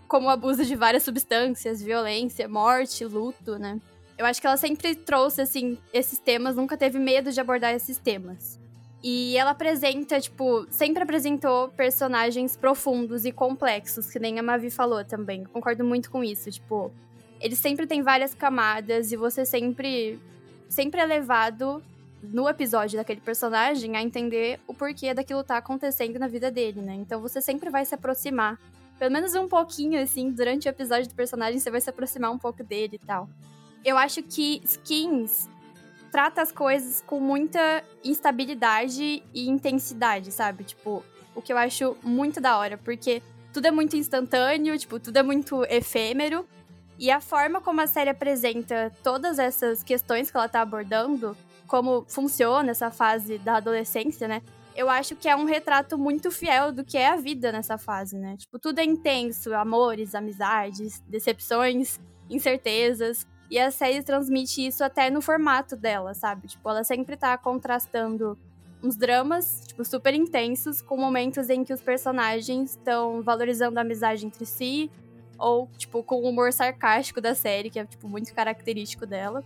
[0.07, 3.81] como abuso de várias substâncias, violência, morte, luto, né?
[4.15, 7.97] Eu acho que ela sempre trouxe, assim, esses temas, nunca teve medo de abordar esses
[7.97, 8.60] temas.
[9.03, 15.03] E ela apresenta, tipo, sempre apresentou personagens profundos e complexos, que nem a Mavi falou
[15.03, 15.43] também.
[15.45, 16.91] Concordo muito com isso, tipo,
[17.39, 20.19] ele sempre tem várias camadas e você sempre
[20.69, 21.83] sempre é levado
[22.23, 26.93] no episódio daquele personagem a entender o porquê daquilo tá acontecendo na vida dele, né?
[26.93, 28.59] Então você sempre vai se aproximar,
[28.99, 32.37] pelo menos um pouquinho assim, durante o episódio do personagem você vai se aproximar um
[32.37, 33.27] pouco dele e tal.
[33.83, 35.49] Eu acho que Skins
[36.11, 40.63] trata as coisas com muita instabilidade e intensidade, sabe?
[40.63, 41.03] Tipo,
[41.33, 45.23] o que eu acho muito da hora, porque tudo é muito instantâneo, tipo, tudo é
[45.23, 46.45] muito efêmero.
[46.99, 51.35] E a forma como a série apresenta todas essas questões que ela tá abordando,
[51.65, 54.41] como funciona essa fase da adolescência, né?
[54.75, 58.17] Eu acho que é um retrato muito fiel do que é a vida nessa fase,
[58.17, 58.35] né?
[58.37, 61.99] Tipo, tudo é intenso, amores, amizades, decepções,
[62.29, 63.25] incertezas.
[63.51, 66.47] E a série transmite isso até no formato dela, sabe?
[66.47, 68.39] Tipo, ela sempre tá contrastando
[68.81, 74.25] uns dramas, tipo, super intensos, com momentos em que os personagens estão valorizando a amizade
[74.25, 74.89] entre si,
[75.37, 79.43] ou, tipo, com o humor sarcástico da série, que é, tipo, muito característico dela.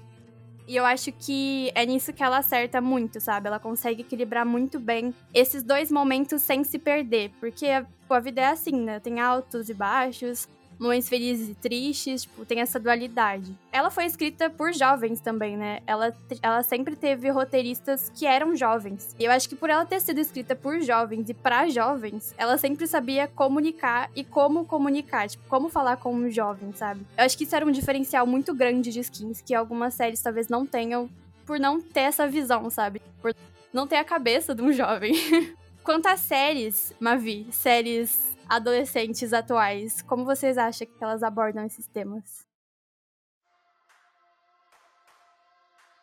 [0.68, 3.48] E eu acho que é nisso que ela acerta muito, sabe?
[3.48, 7.32] Ela consegue equilibrar muito bem esses dois momentos sem se perder.
[7.40, 7.68] Porque
[8.00, 9.00] tipo, a vida é assim, né?
[9.00, 10.48] Tem altos e baixos
[10.80, 13.56] momentos felizes e tristes, tipo, tem essa dualidade.
[13.72, 15.80] Ela foi escrita por jovens também, né?
[15.86, 19.16] Ela, ela sempre teve roteiristas que eram jovens.
[19.20, 22.58] E eu acho que por ela ter sido escrita por jovens e para jovens, ela
[22.58, 27.02] sempre sabia comunicar e como comunicar, tipo, como falar com um jovem, sabe?
[27.18, 30.48] Eu acho que isso era um diferencial muito grande de skins que algumas séries talvez
[30.48, 31.10] não tenham
[31.46, 33.02] por não ter essa visão, sabe?
[33.22, 33.34] Por
[33.72, 35.14] não ter a cabeça de um jovem.
[35.84, 42.46] Quanto às séries, Mavi, séries adolescentes atuais, como vocês acham que elas abordam esses temas?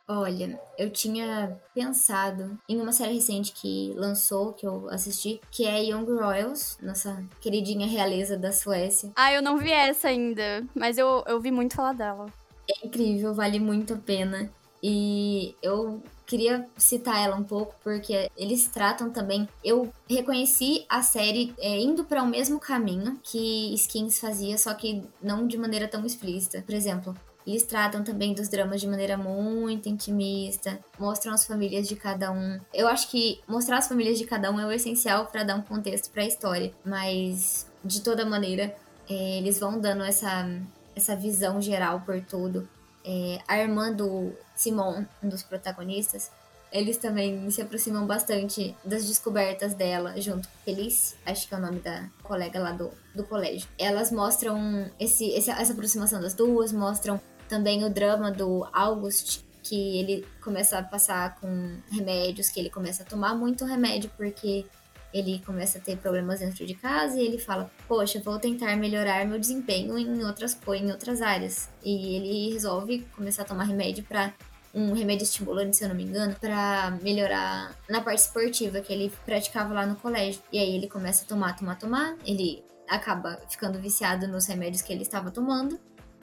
[0.08, 5.84] Olha, eu tinha pensado em uma série recente que lançou, que eu assisti, que é
[5.84, 9.10] Young Royals, nossa queridinha realeza da Suécia.
[9.16, 12.26] Ah, eu não vi essa ainda, mas eu, eu vi muito falar dela.
[12.68, 14.50] É incrível, vale muito a pena.
[14.82, 19.48] E eu queria citar ela um pouco porque eles tratam também.
[19.62, 25.04] Eu reconheci a série é, indo para o mesmo caminho que Skins fazia, só que
[25.22, 26.62] não de maneira tão explícita.
[26.62, 27.14] Por exemplo,
[27.46, 32.60] eles tratam também dos dramas de maneira muito intimista, mostram as famílias de cada um.
[32.72, 35.62] Eu acho que mostrar as famílias de cada um é o essencial para dar um
[35.62, 38.74] contexto para a história, mas de toda maneira,
[39.08, 40.48] é, eles vão dando essa,
[40.94, 42.68] essa visão geral por tudo.
[43.04, 44.32] É, a irmã do,
[44.62, 46.30] Simon, um dos protagonistas,
[46.72, 51.60] eles também se aproximam bastante das descobertas dela, junto com Felice, acho que é o
[51.60, 53.68] nome da colega lá do, do colégio.
[53.78, 60.26] Elas mostram esse, essa aproximação das duas, mostram também o drama do August, que ele
[60.42, 64.64] começa a passar com remédios, que ele começa a tomar muito remédio porque
[65.12, 69.26] ele começa a ter problemas dentro de casa e ele fala: Poxa, vou tentar melhorar
[69.26, 71.68] meu desempenho em outras, em outras áreas.
[71.84, 74.32] E ele resolve começar a tomar remédio para
[74.74, 79.12] um remédio estimulante, se eu não me engano, para melhorar na parte esportiva que ele
[79.24, 80.42] praticava lá no colégio.
[80.50, 82.16] E aí ele começa a tomar, tomar, tomar.
[82.24, 85.78] Ele acaba ficando viciado nos remédios que ele estava tomando.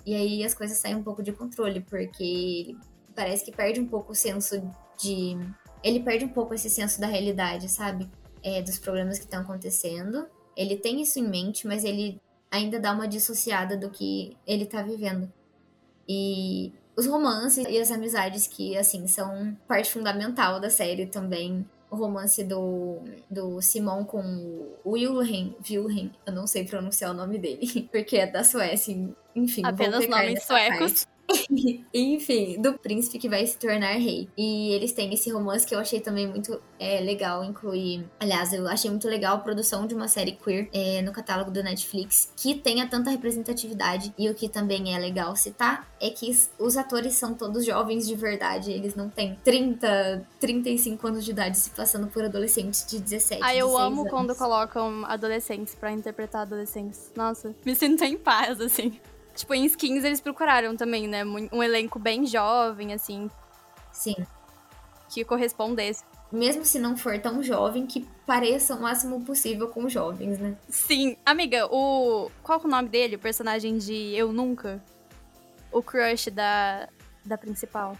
[0.05, 2.75] E aí as coisas saem um pouco de controle, porque
[3.15, 4.61] parece que perde um pouco o senso
[4.97, 5.37] de.
[5.83, 8.09] Ele perde um pouco esse senso da realidade, sabe?
[8.43, 10.27] É, dos problemas que estão acontecendo.
[10.55, 12.19] Ele tem isso em mente, mas ele
[12.49, 15.31] ainda dá uma dissociada do que ele tá vivendo.
[16.07, 21.65] E os romances e as amizades que, assim, são parte fundamental da série também.
[21.89, 22.99] O romance do,
[23.31, 24.21] do Simon com
[24.83, 28.95] o Wilhelm, Wilhelm, eu não sei pronunciar o nome dele, porque é da Suécia,
[29.35, 29.63] enfim.
[29.65, 31.05] Apenas nomes suecos.
[31.05, 31.18] Parte.
[31.93, 34.27] Enfim, do príncipe que vai se tornar rei.
[34.37, 38.05] E eles têm esse romance que eu achei também muito é, legal incluir.
[38.19, 41.63] Aliás, eu achei muito legal a produção de uma série queer é, no catálogo do
[41.63, 44.13] Netflix que tenha tanta representatividade.
[44.17, 48.15] E o que também é legal citar é que os atores são todos jovens de
[48.15, 48.71] verdade.
[48.71, 53.41] Eles não têm 30, 35 anos de idade se passando por adolescentes de 17.
[53.43, 54.11] Ah, eu amo anos.
[54.11, 57.11] quando colocam adolescentes para interpretar adolescentes.
[57.15, 58.99] Nossa, me sinto em paz, assim.
[59.39, 61.23] Tipo, em skins eles procuraram também, né?
[61.23, 63.31] Um elenco bem jovem, assim.
[63.89, 64.15] Sim.
[65.07, 66.03] Que correspondesse.
[66.29, 70.57] Mesmo se não for tão jovem, que pareça o máximo possível com jovens, né?
[70.67, 71.15] Sim.
[71.25, 72.29] Amiga, o.
[72.43, 73.15] Qual é o nome dele?
[73.15, 74.83] O personagem de Eu Nunca?
[75.71, 76.89] O crush da,
[77.23, 77.97] da principal.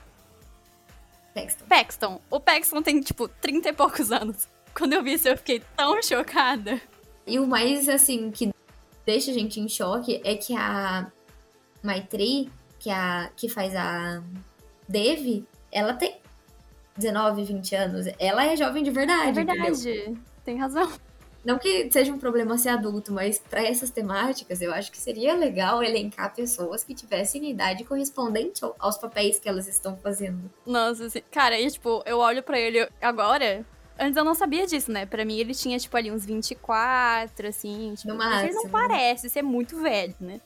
[1.33, 1.65] Paxton.
[1.69, 2.21] Paxton.
[2.29, 4.49] O Paxton tem, tipo, 30 e poucos anos.
[4.77, 6.81] Quando eu vi isso, eu fiquei tão chocada.
[7.25, 8.53] E o mais, assim, que
[9.05, 11.09] deixa a gente em choque é que a
[11.81, 12.49] Maitri,
[12.79, 14.21] que, é a, que faz a
[14.87, 16.17] Devi, ela tem
[16.97, 18.05] 19, 20 anos.
[18.19, 19.29] Ela é jovem de verdade.
[19.29, 19.89] É verdade.
[19.89, 20.17] Entendeu?
[20.43, 20.91] Tem razão.
[21.43, 25.33] Não que seja um problema ser adulto, mas para essas temáticas eu acho que seria
[25.33, 30.49] legal elencar pessoas que tivessem idade correspondente aos papéis que elas estão fazendo.
[30.65, 33.65] Nossa, assim, cara, e tipo, eu olho para ele agora.
[33.97, 35.05] Antes eu não sabia disso, né?
[35.05, 37.93] Pra mim ele tinha, tipo, ali uns 24, assim.
[37.97, 38.49] Tipo, no máximo.
[38.49, 40.39] Ele não parece ser muito velho, né?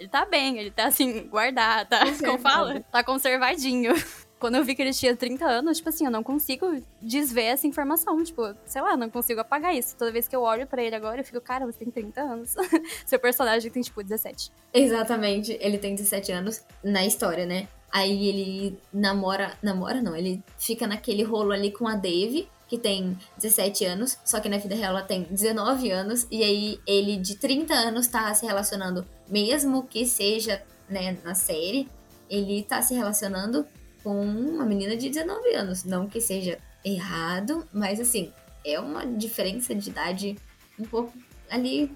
[0.00, 2.00] Ele tá bem, ele tá assim, guardado, tá?
[2.24, 2.80] Como fala?
[2.90, 3.92] Tá conservadinho.
[4.38, 7.66] Quando eu vi que ele tinha 30 anos, tipo assim, eu não consigo desver essa
[7.66, 8.24] informação.
[8.24, 9.94] Tipo, sei lá, não consigo apagar isso.
[9.98, 12.54] Toda vez que eu olho para ele agora, eu fico, cara, você tem 30 anos.
[13.04, 14.50] Seu personagem tem, tipo, 17.
[14.72, 17.68] Exatamente, ele tem 17 anos na história, né?
[17.92, 19.58] Aí ele namora.
[19.62, 24.38] Namora não, ele fica naquele rolo ali com a Dave que tem 17 anos, só
[24.38, 28.32] que na vida real ela tem 19 anos, e aí ele de 30 anos tá
[28.32, 31.88] se relacionando, mesmo que seja, né, na série,
[32.30, 33.66] ele tá se relacionando
[34.04, 35.82] com uma menina de 19 anos.
[35.82, 38.32] Não que seja errado, mas assim,
[38.64, 40.36] é uma diferença de idade
[40.78, 41.12] um pouco
[41.50, 41.90] ali,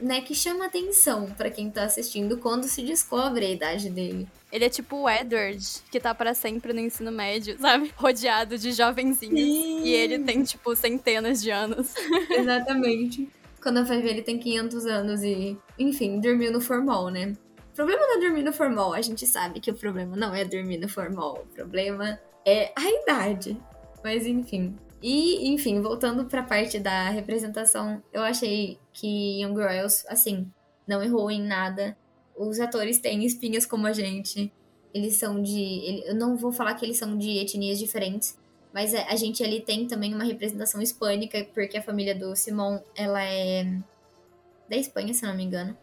[0.00, 4.26] né, que chama atenção para quem tá assistindo quando se descobre a idade dele.
[4.52, 7.92] Ele é tipo o Edward, que tá para sempre no ensino médio, sabe?
[7.96, 9.38] Rodeado de jovenzinhos.
[9.38, 9.84] Sim.
[9.84, 11.94] E ele tem, tipo, centenas de anos.
[12.30, 13.28] Exatamente.
[13.62, 17.34] Quando vai ver, ele tem 500 anos e, enfim, dormiu no formal, né?
[17.72, 18.92] O problema não é dormir no formal.
[18.92, 21.44] A gente sabe que o problema não é dormir no formal.
[21.44, 23.56] O problema é a idade.
[24.02, 24.74] Mas, enfim.
[25.02, 30.50] E, enfim, voltando pra parte da representação, eu achei que Young Royals, assim,
[30.86, 31.96] não errou em nada
[32.40, 34.50] os atores têm espinhas como a gente.
[34.94, 36.02] Eles são de.
[36.06, 38.38] Eu não vou falar que eles são de etnias diferentes,
[38.72, 42.80] mas a, a gente ali tem também uma representação hispânica, porque a família do Simon,
[42.96, 43.78] ela é
[44.68, 45.76] da Espanha, se não me engano.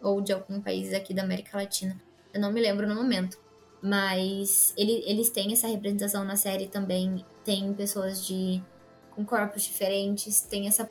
[0.00, 2.00] Ou de algum país aqui da América Latina.
[2.32, 3.36] Eu não me lembro no momento.
[3.82, 7.24] Mas ele, eles têm essa representação na série também.
[7.44, 8.62] Tem pessoas de
[9.10, 10.88] com corpos diferentes, tem essa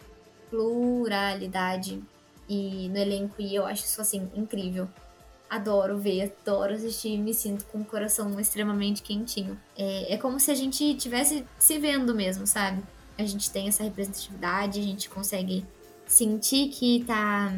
[0.49, 2.01] pluralidade
[2.47, 4.87] e no elenco e eu acho isso assim incrível.
[5.49, 9.59] Adoro ver, adoro assistir, me sinto com o coração extremamente quentinho.
[9.77, 12.81] É, é como se a gente tivesse se vendo mesmo, sabe?
[13.17, 15.65] A gente tem essa representatividade, a gente consegue
[16.05, 17.51] sentir que tá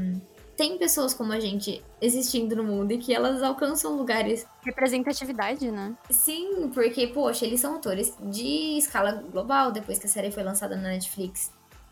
[0.55, 4.45] tem pessoas como a gente existindo no mundo e que elas alcançam lugares.
[4.63, 5.95] Representatividade, né?
[6.09, 10.75] Sim, porque, poxa, eles são autores de escala global depois que a série foi lançada
[10.75, 11.51] na Netflix.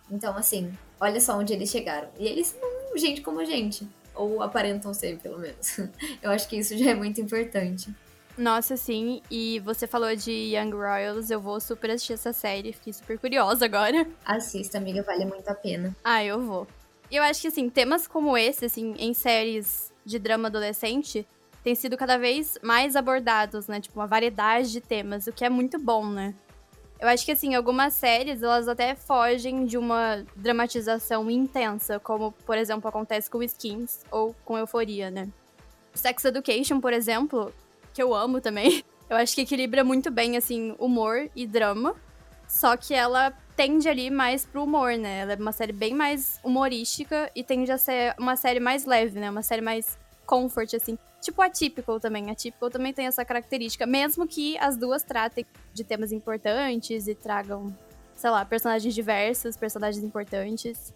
[0.09, 2.09] Então, assim, olha só onde eles chegaram.
[2.17, 3.87] E eles são gente como a gente.
[4.15, 5.79] Ou aparentam ser, pelo menos.
[6.21, 7.93] Eu acho que isso já é muito importante.
[8.37, 9.21] Nossa, sim.
[9.29, 13.63] E você falou de Young Royals, eu vou super assistir essa série, fiquei super curiosa
[13.63, 14.07] agora.
[14.25, 15.95] Assista, amiga, vale muito a pena.
[16.03, 16.67] Ah, eu vou.
[17.13, 21.27] E eu acho que, assim, temas como esse, assim, em séries de drama adolescente,
[21.63, 23.79] têm sido cada vez mais abordados, né?
[23.79, 26.33] Tipo, uma variedade de temas, o que é muito bom, né?
[26.99, 32.57] Eu acho que, assim, algumas séries, elas até fogem de uma dramatização intensa, como, por
[32.57, 35.29] exemplo, acontece com Skins ou com Euforia, né?
[35.93, 37.53] Sex Education, por exemplo,
[37.93, 41.93] que eu amo também, eu acho que equilibra muito bem, assim, humor e drama,
[42.53, 45.21] só que ela tende ali mais pro humor, né?
[45.21, 49.19] Ela é uma série bem mais humorística e tende a ser uma série mais leve,
[49.19, 49.27] né?
[49.27, 50.95] Uma série mais comfort, assim.
[51.19, 52.29] Tipo a Typical também.
[52.29, 57.15] A Typical também tem essa característica, mesmo que as duas tratem de temas importantes e
[57.15, 57.75] tragam,
[58.13, 60.93] sei lá, personagens diversos, personagens importantes.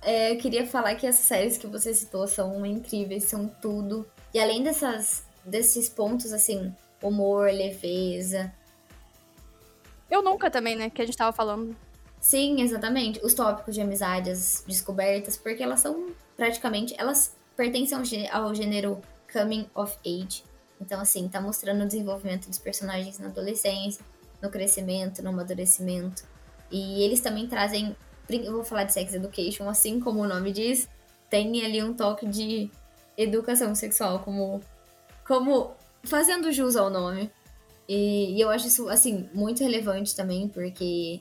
[0.00, 4.08] É, eu queria falar que essas séries que você citou são incríveis, são tudo.
[4.32, 6.72] E além dessas, desses pontos, assim,
[7.02, 8.54] humor, leveza.
[10.12, 10.90] Eu nunca também, né?
[10.90, 11.74] Que a gente tava falando.
[12.20, 13.18] Sim, exatamente.
[13.24, 16.94] Os tópicos de amizades descobertas, porque elas são praticamente.
[16.98, 19.00] Elas pertencem ao gênero
[19.32, 20.44] coming of age.
[20.78, 24.04] Então, assim, tá mostrando o desenvolvimento dos personagens na adolescência,
[24.42, 26.24] no crescimento, no amadurecimento.
[26.70, 27.96] E eles também trazem.
[28.28, 30.90] Eu vou falar de sex education, assim como o nome diz,
[31.30, 32.70] tem ali um toque de
[33.16, 34.60] educação sexual, como.
[35.26, 35.72] como
[36.04, 37.30] fazendo jus ao nome.
[37.88, 41.20] E, e eu acho isso, assim, muito relevante também, porque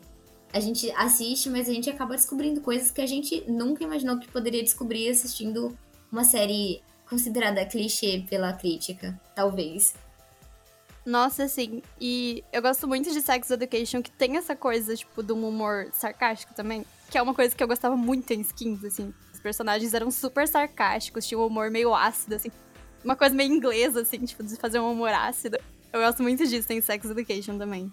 [0.53, 4.27] a gente assiste, mas a gente acaba descobrindo coisas que a gente nunca imaginou que
[4.27, 5.77] poderia descobrir assistindo
[6.11, 9.93] uma série considerada clichê pela crítica, talvez.
[11.05, 11.81] Nossa, sim.
[11.99, 15.89] E eu gosto muito de Sex Education, que tem essa coisa, tipo, de um humor
[15.93, 16.85] sarcástico também.
[17.09, 19.13] Que é uma coisa que eu gostava muito em skins, assim.
[19.33, 22.51] Os personagens eram super sarcásticos, tinham um humor meio ácido, assim.
[23.03, 25.57] Uma coisa meio inglesa, assim, tipo, de fazer um humor ácido.
[25.93, 27.91] Eu gosto muito disso em Sex Education também.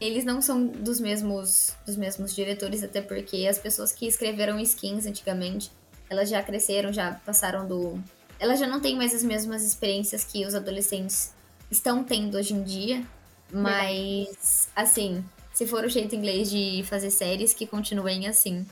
[0.00, 5.06] Eles não são dos mesmos, dos mesmos diretores, até porque as pessoas que escreveram skins
[5.06, 5.70] antigamente,
[6.08, 8.00] elas já cresceram, já passaram do.
[8.38, 11.34] Elas já não têm mais as mesmas experiências que os adolescentes
[11.70, 13.04] estão tendo hoje em dia.
[13.52, 18.64] Mas, assim, se for o jeito inglês de fazer séries, que continuem assim.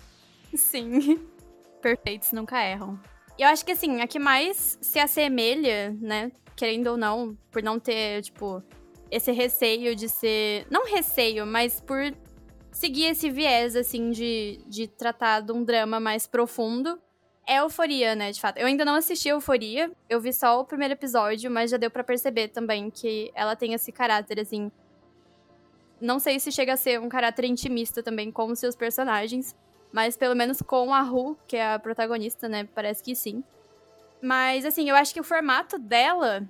[0.54, 1.20] Sim.
[1.82, 2.98] Perfeitos nunca erram.
[3.38, 6.32] E eu acho que, assim, a que mais se assemelha, né?
[6.54, 8.62] Querendo ou não, por não ter, tipo,
[9.10, 10.66] esse receio de ser.
[10.70, 12.14] Não receio, mas por
[12.72, 16.98] seguir esse viés, assim, de, de tratar de um drama mais profundo
[17.46, 18.58] é euforia, né, de fato.
[18.58, 22.02] Eu ainda não assisti Euforia, eu vi só o primeiro episódio, mas já deu para
[22.02, 24.70] perceber também que ela tem esse caráter, assim.
[26.00, 29.54] Não sei se chega a ser um caráter intimista também com os seus personagens,
[29.92, 33.42] mas pelo menos com a Ru, que é a protagonista, né, parece que sim.
[34.20, 36.42] Mas, assim, eu acho que o formato dela.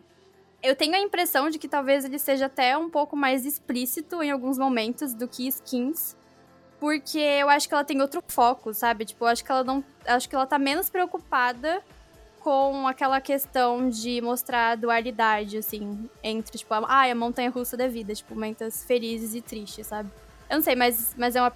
[0.63, 4.31] Eu tenho a impressão de que talvez ele seja até um pouco mais explícito em
[4.31, 6.17] alguns momentos do que skins
[6.79, 9.05] porque eu acho que ela tem outro foco, sabe?
[9.05, 9.85] Tipo, eu acho que ela não.
[10.05, 11.83] Acho que ela tá menos preocupada
[12.41, 17.77] com aquela questão de mostrar a dualidade, assim, entre, tipo, a, ah, a montanha russa
[17.77, 20.11] da vida, tipo, momentos felizes e tristes, sabe?
[20.49, 21.53] Eu não sei, mas, mas é uma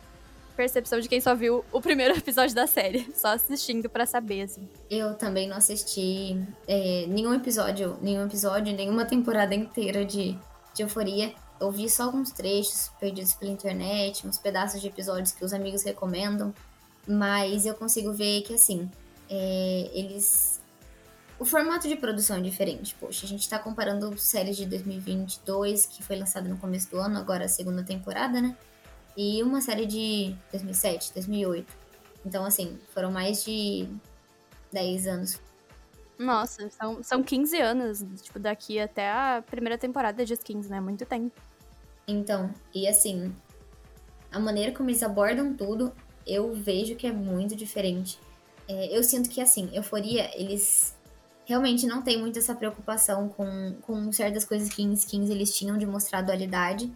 [0.61, 4.69] percepção de quem só viu o primeiro episódio da série, só assistindo para saber, assim.
[4.91, 6.39] Eu também não assisti
[6.69, 10.37] é, nenhum episódio, nenhum episódio, nenhuma temporada inteira de,
[10.75, 15.45] de Euforia eu vi só alguns trechos perdidos pela internet, uns pedaços de episódios que
[15.45, 16.55] os amigos recomendam,
[17.07, 18.91] mas eu consigo ver que, assim,
[19.29, 20.59] é, eles.
[21.39, 22.95] O formato de produção é diferente.
[22.99, 27.19] Poxa, a gente tá comparando séries de 2022, que foi lançada no começo do ano,
[27.19, 28.57] agora a segunda temporada, né?
[29.23, 31.71] E uma série de 2007, 2008.
[32.25, 33.87] Então, assim, foram mais de
[34.73, 35.39] 10 anos.
[36.19, 40.81] Nossa, são, são 15 anos, tipo, daqui até a primeira temporada de Skins, né?
[40.81, 41.39] Muito tempo.
[42.09, 43.31] Então, e assim,
[44.33, 45.93] a maneira como eles abordam tudo,
[46.27, 48.19] eu vejo que é muito diferente.
[48.67, 50.97] É, eu sinto que, assim, Euforia, eles
[51.45, 55.77] realmente não tem muito essa preocupação com, com certas coisas que em skins eles tinham
[55.77, 56.91] de mostrar dualidade,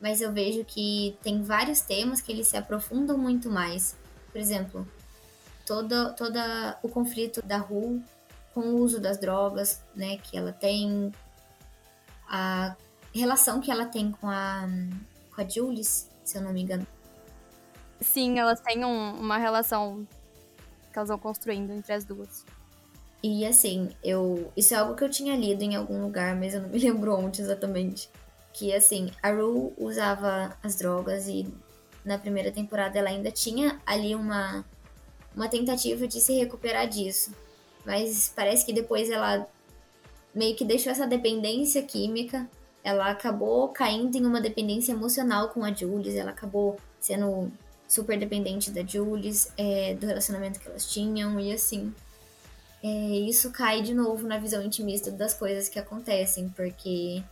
[0.00, 3.96] mas eu vejo que tem vários temas que eles se aprofundam muito mais.
[4.32, 4.88] Por exemplo,
[5.66, 6.38] todo, todo
[6.82, 8.02] o conflito da Ru
[8.54, 11.12] com o uso das drogas, né, que ela tem,
[12.28, 12.74] a
[13.14, 14.68] relação que ela tem com a,
[15.34, 16.86] com a Jules, se eu não me engano.
[18.00, 20.06] Sim, elas têm um, uma relação
[20.92, 22.44] que elas vão construindo entre as duas.
[23.22, 24.50] E assim, eu.
[24.56, 27.14] Isso é algo que eu tinha lido em algum lugar, mas eu não me lembro
[27.14, 28.08] onde exatamente.
[28.52, 31.46] Que assim, a Rue usava as drogas e
[32.04, 34.64] na primeira temporada ela ainda tinha ali uma,
[35.34, 37.32] uma tentativa de se recuperar disso.
[37.84, 39.46] Mas parece que depois ela
[40.34, 42.48] meio que deixou essa dependência química
[42.82, 47.50] ela acabou caindo em uma dependência emocional com a Jules, ela acabou sendo
[47.86, 51.92] super dependente da Jules, é, do relacionamento que elas tinham, e assim.
[52.82, 57.22] É, isso cai de novo na visão intimista das coisas que acontecem, porque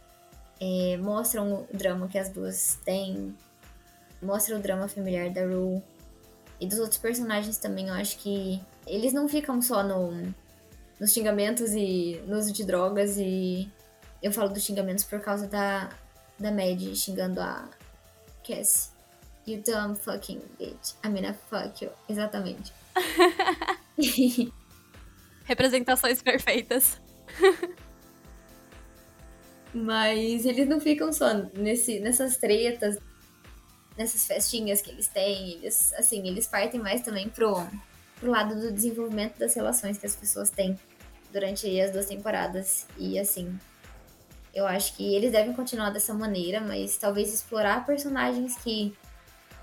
[0.61, 3.35] é, mostram o drama que as duas têm,
[4.23, 5.83] mostra o drama familiar da Rue.
[6.61, 10.35] E dos outros personagens também, eu acho que eles não ficam só no,
[10.99, 13.71] nos xingamentos e no uso de drogas e
[14.21, 15.91] eu falo dos xingamentos por causa da,
[16.39, 17.69] da Mad xingando a
[18.45, 18.91] Cassie.
[19.47, 20.95] You dumb fucking bitch.
[21.05, 21.91] I mean, I fuck you.
[22.09, 22.73] Exatamente.
[25.45, 27.01] Representações perfeitas.
[29.85, 32.99] Mas eles não ficam só nesse, nessas tretas,
[33.97, 35.53] nessas festinhas que eles têm.
[35.53, 37.66] Eles, assim, eles partem mais também pro,
[38.18, 40.79] pro lado do desenvolvimento das relações que as pessoas têm
[41.33, 42.87] durante as duas temporadas.
[42.97, 43.57] E assim,
[44.55, 48.95] eu acho que eles devem continuar dessa maneira, mas talvez explorar personagens que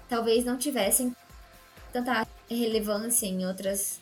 [0.07, 1.16] talvez não tivessem
[1.91, 3.99] tanta relevância em outras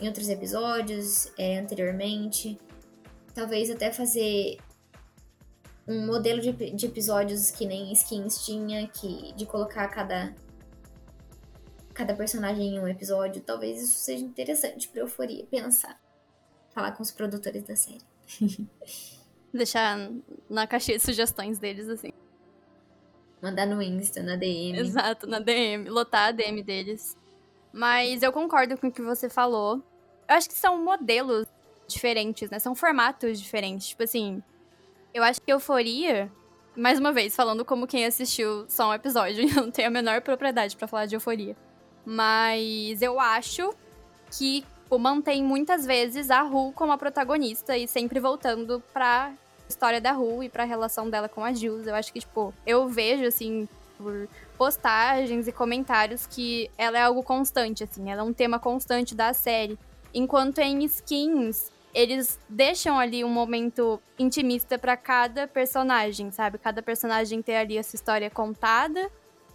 [0.00, 2.58] em outros episódios é, anteriormente.
[3.38, 4.58] Talvez até fazer
[5.86, 10.34] um modelo de, de episódios que nem Skins tinha, que de colocar cada
[11.94, 13.40] cada personagem em um episódio.
[13.40, 16.00] Talvez isso seja interessante pra Euforia pensar.
[16.70, 18.02] Falar com os produtores da série.
[19.54, 20.10] Deixar
[20.50, 22.10] na caixinha de sugestões deles, assim.
[23.40, 24.80] Mandar no Insta, na DM.
[24.80, 25.88] Exato, na DM.
[25.88, 27.16] Lotar a DM deles.
[27.72, 29.76] Mas eu concordo com o que você falou.
[30.28, 31.46] Eu acho que são modelos
[31.88, 32.58] diferentes, né?
[32.58, 33.88] São formatos diferentes.
[33.88, 34.42] Tipo assim,
[35.12, 36.30] eu acho que Euforia,
[36.76, 40.20] mais uma vez, falando como quem assistiu só um episódio, eu não tenho a menor
[40.20, 41.56] propriedade para falar de Euforia.
[42.04, 43.74] Mas eu acho
[44.30, 44.64] que
[44.98, 49.34] mantém muitas vezes a Ru como a protagonista e sempre voltando pra
[49.68, 51.86] história da Ru e pra relação dela com a Jules.
[51.86, 53.68] Eu acho que, tipo, eu vejo, assim,
[53.98, 59.14] por postagens e comentários que ela é algo constante, assim, ela é um tema constante
[59.14, 59.78] da série.
[60.14, 66.58] Enquanto em Skins, eles deixam ali um momento intimista para cada personagem, sabe?
[66.58, 69.10] Cada personagem ter ali essa história contada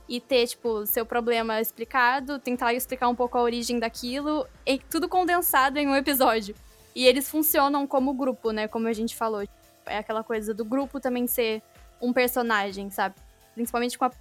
[0.08, 5.08] e ter, tipo, seu problema explicado, tentar explicar um pouco a origem daquilo, e tudo
[5.08, 6.56] condensado em um episódio.
[6.96, 8.68] E eles funcionam como grupo, né?
[8.68, 9.44] Como a gente falou.
[9.86, 11.62] É aquela coisa do grupo também ser
[12.02, 13.16] um personagem, sabe?
[13.54, 14.12] Principalmente com a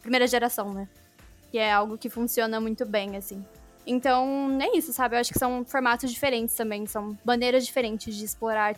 [0.00, 0.88] primeira geração, né?
[1.50, 3.44] Que é algo que funciona muito bem, assim.
[3.86, 5.16] Então, é isso, sabe?
[5.16, 8.76] Eu acho que são formatos diferentes também, são maneiras diferentes de explorar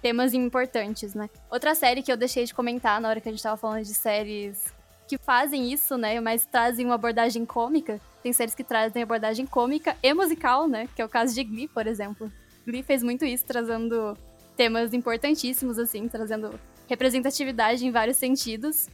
[0.00, 1.28] temas importantes, né?
[1.50, 3.94] Outra série que eu deixei de comentar na hora que a gente tava falando de
[3.94, 4.72] séries
[5.06, 6.20] que fazem isso, né?
[6.20, 8.00] Mas trazem uma abordagem cômica.
[8.22, 10.88] Tem séries que trazem abordagem cômica e musical, né?
[10.94, 12.30] Que é o caso de Glee, por exemplo.
[12.66, 14.16] Glee fez muito isso, trazendo
[14.56, 18.88] temas importantíssimos, assim, trazendo representatividade em vários sentidos.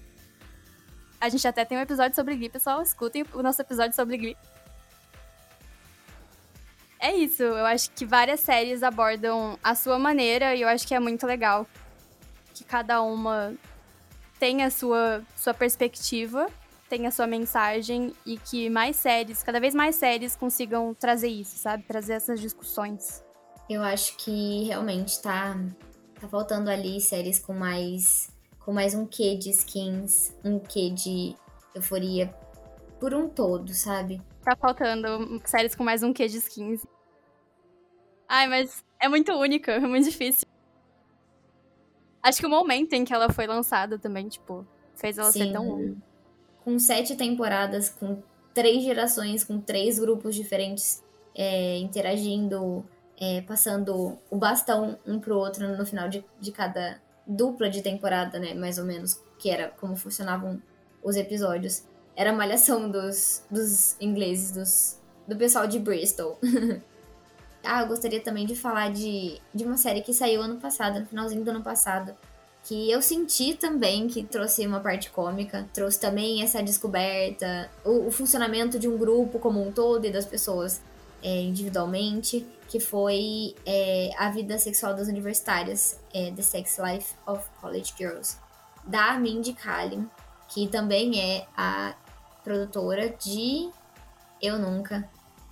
[1.21, 2.83] A gente até tem um episódio sobre Glee, pessoal.
[2.83, 4.37] Escutem o nosso episódio sobre Glee.
[7.05, 10.95] É isso, eu acho que várias séries abordam a sua maneira e eu acho que
[10.95, 11.67] é muito legal
[12.55, 13.55] que cada uma
[14.39, 16.47] tem a sua, sua perspectiva,
[16.89, 21.59] tem a sua mensagem e que mais séries, cada vez mais séries consigam trazer isso,
[21.59, 21.83] sabe?
[21.83, 23.23] Trazer essas discussões.
[23.69, 25.59] Eu acho que realmente tá,
[26.19, 31.37] tá faltando ali séries com mais com mais um quê de skins, um quê de
[31.75, 32.35] euforia
[32.99, 34.23] por um todo, sabe?
[34.43, 36.83] Tá faltando séries com mais um quê de skins.
[38.29, 40.47] Ai, mas é muito única, é muito difícil.
[42.23, 45.41] Acho que o momento em que ela foi lançada também, tipo, fez ela Sim.
[45.41, 45.97] ser tão longa.
[46.65, 48.23] Com sete temporadas, com
[48.55, 51.05] três gerações, com três grupos diferentes
[51.35, 52.85] é, interagindo,
[53.21, 58.39] é, passando o bastão um pro outro no final de, de cada dupla de temporada,
[58.39, 58.55] né?
[58.55, 60.63] Mais ou menos, que era como funcionavam
[61.03, 61.85] os episódios.
[62.17, 66.39] Era a malhação dos, dos ingleses, dos, do pessoal de Bristol.
[67.65, 71.07] Ah, eu gostaria também de falar de, de uma série que saiu ano passado, no
[71.07, 72.15] finalzinho do ano passado,
[72.65, 78.11] que eu senti também que trouxe uma parte cômica, trouxe também essa descoberta, o, o
[78.11, 80.81] funcionamento de um grupo como um todo e das pessoas
[81.23, 87.45] é, individualmente, que foi é, a vida sexual das universitárias, é, The Sex Life of
[87.61, 88.37] College Girls,
[88.87, 90.09] da Mindy Kaling,
[90.49, 91.95] que também é a
[92.43, 93.71] produtora de
[94.41, 95.09] Eu Nunca.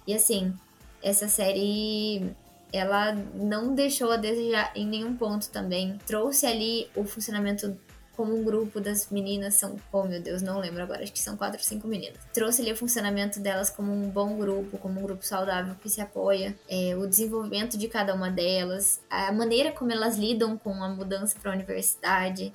[0.07, 0.55] E assim,
[1.03, 2.35] essa série
[2.73, 5.99] ela não deixou a desejar em nenhum ponto também.
[6.07, 7.77] Trouxe ali o funcionamento
[8.17, 11.37] como um grupo das meninas são, oh meu Deus, não lembro agora, acho que são
[11.37, 12.19] quatro ou cinco meninas.
[12.33, 16.01] Trouxe ali o funcionamento delas como um bom grupo, como um grupo saudável que se
[16.01, 20.89] apoia, é, o desenvolvimento de cada uma delas, a maneira como elas lidam com a
[20.89, 22.53] mudança para a universidade,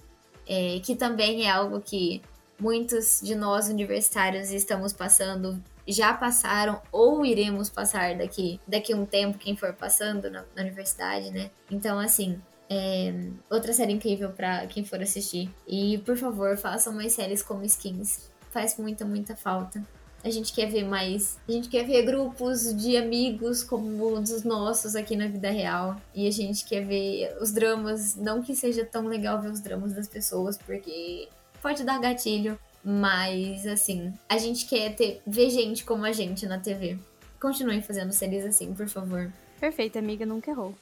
[0.48, 2.22] é, que também é algo que
[2.60, 9.38] muitos de nós universitários estamos passando já passaram ou iremos passar daqui daqui um tempo,
[9.38, 11.50] quem for passando na, na universidade, né?
[11.72, 13.14] Então, assim, é,
[13.50, 15.50] outra série incrível para quem for assistir.
[15.68, 18.30] E, por favor, façam mais séries como Skins.
[18.52, 19.84] Faz muita, muita falta.
[20.24, 21.40] A gente quer ver mais.
[21.48, 25.96] A gente quer ver grupos de amigos como os nossos aqui na vida real.
[26.14, 28.16] E a gente quer ver os dramas.
[28.16, 31.30] Não que seja tão legal ver os dramas das pessoas, porque
[31.62, 32.60] pode dar gatilho.
[32.84, 36.98] Mas, assim, a gente quer ter, ver gente como a gente na TV.
[37.40, 39.32] Continuem fazendo séries assim, por favor.
[39.60, 40.76] Perfeito, amiga, nunca errou.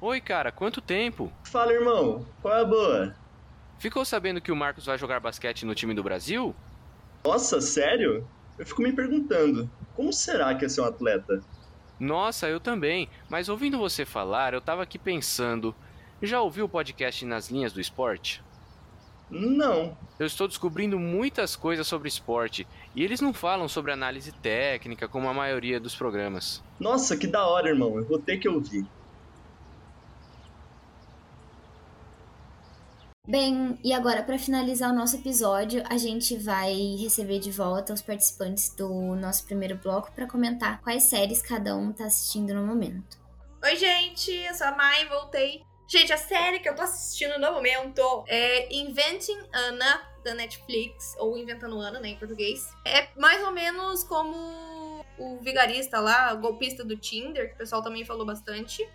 [0.00, 1.32] Oi, cara, quanto tempo?
[1.44, 2.26] Fala, irmão.
[2.42, 3.16] Qual é a boa?
[3.78, 6.54] ficou sabendo que o Marcos vai jogar basquete no time do Brasil?
[7.24, 8.26] Nossa, sério?
[8.58, 11.42] Eu fico me perguntando, como será que é ser um atleta?
[11.98, 15.74] Nossa, eu também, mas ouvindo você falar, eu tava aqui pensando.
[16.22, 18.42] Já ouviu o podcast Nas Linhas do Esporte?
[19.30, 19.96] Não.
[20.18, 25.28] Eu estou descobrindo muitas coisas sobre esporte e eles não falam sobre análise técnica como
[25.28, 26.62] a maioria dos programas.
[26.78, 27.98] Nossa, que da hora, irmão.
[27.98, 28.86] Eu vou ter que ouvir.
[33.28, 38.00] Bem, e agora para finalizar o nosso episódio, a gente vai receber de volta os
[38.00, 43.18] participantes do nosso primeiro bloco para comentar quais séries cada um tá assistindo no momento.
[43.64, 45.64] Oi, gente, eu sou a Mai, voltei.
[45.88, 51.38] Gente, a série que eu tô assistindo no momento é Inventing Anna, da Netflix, ou
[51.38, 52.68] Inventando Ana, né, em português.
[52.84, 57.82] É mais ou menos como o vigarista lá, o golpista do Tinder, que o pessoal
[57.82, 58.86] também falou bastante.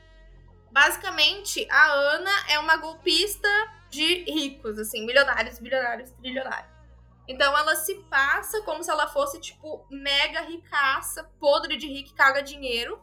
[0.70, 3.48] Basicamente, a Ana é uma golpista
[3.90, 6.72] de ricos, assim, milionários, bilionários, trilionários.
[7.26, 12.16] Então ela se passa como se ela fosse, tipo, mega ricaça, podre de rica e
[12.16, 13.02] caga dinheiro.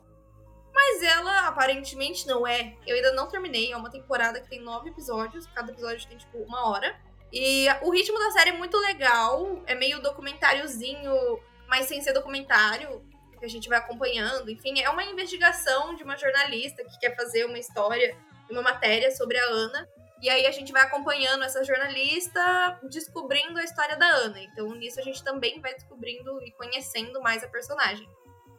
[0.78, 2.76] Mas ela aparentemente não é.
[2.86, 3.72] Eu ainda não terminei.
[3.72, 5.44] É uma temporada que tem nove episódios.
[5.48, 6.96] Cada episódio tem, tipo, uma hora.
[7.32, 9.60] E o ritmo da série é muito legal.
[9.66, 13.04] É meio documentáriozinho, mas sem ser documentário.
[13.40, 14.48] Que a gente vai acompanhando.
[14.52, 18.16] Enfim, é uma investigação de uma jornalista que quer fazer uma história,
[18.48, 19.84] uma matéria sobre a Ana.
[20.22, 24.40] E aí a gente vai acompanhando essa jornalista, descobrindo a história da Ana.
[24.40, 28.08] Então nisso a gente também vai descobrindo e conhecendo mais a personagem.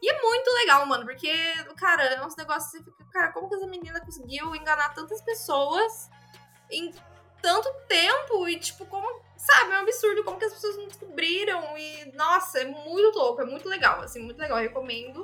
[0.02, 1.32] E é muito legal, mano, porque,
[1.76, 6.10] cara, é uns negócios você fica, cara, como que essa menina conseguiu enganar tantas pessoas
[6.70, 6.92] em
[7.42, 8.48] tanto tempo?
[8.48, 11.76] E, tipo, como, sabe, é um absurdo como que as pessoas não descobriram.
[11.76, 15.22] E, nossa, é muito louco, é muito legal, assim, muito legal, recomendo.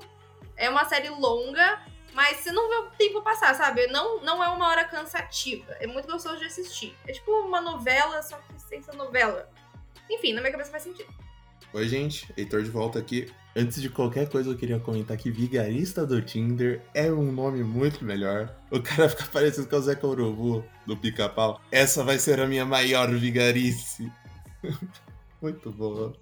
[0.57, 3.87] É uma série longa, mas você não vê o tempo passar, sabe?
[3.87, 6.97] Não, não é uma hora cansativa, é muito gostoso de assistir.
[7.07, 9.51] É tipo uma novela, só que sem ser novela.
[10.11, 11.12] Enfim, na minha cabeça faz sentido.
[11.72, 13.28] Oi, gente, Heitor de volta aqui.
[13.54, 18.04] Antes de qualquer coisa, eu queria comentar que Vigarista do Tinder é um nome muito
[18.04, 18.54] melhor.
[18.70, 21.61] O cara fica parecendo com o Zeca Urubu do Pica-Pau.
[21.72, 24.12] Essa vai ser a minha maior vigarice.
[25.40, 26.12] muito boa.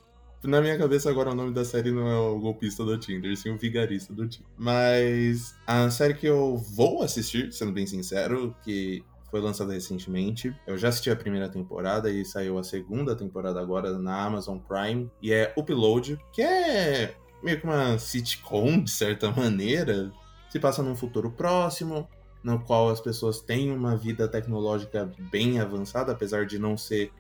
[0.45, 3.51] Na minha cabeça, agora o nome da série não é o golpista do Tinder, sim
[3.51, 4.47] o vigarista do Tinder.
[4.59, 9.03] Mas a série que eu vou assistir, sendo bem sincero, que
[9.35, 10.55] foi lançada recentemente.
[10.65, 15.11] Eu já assisti a primeira temporada e saiu a segunda temporada agora na Amazon Prime.
[15.21, 20.13] E é Upload, que é meio que uma sitcom, de certa maneira.
[20.49, 22.09] Se passa num futuro próximo,
[22.45, 27.11] no qual as pessoas têm uma vida tecnológica bem avançada, apesar de não ser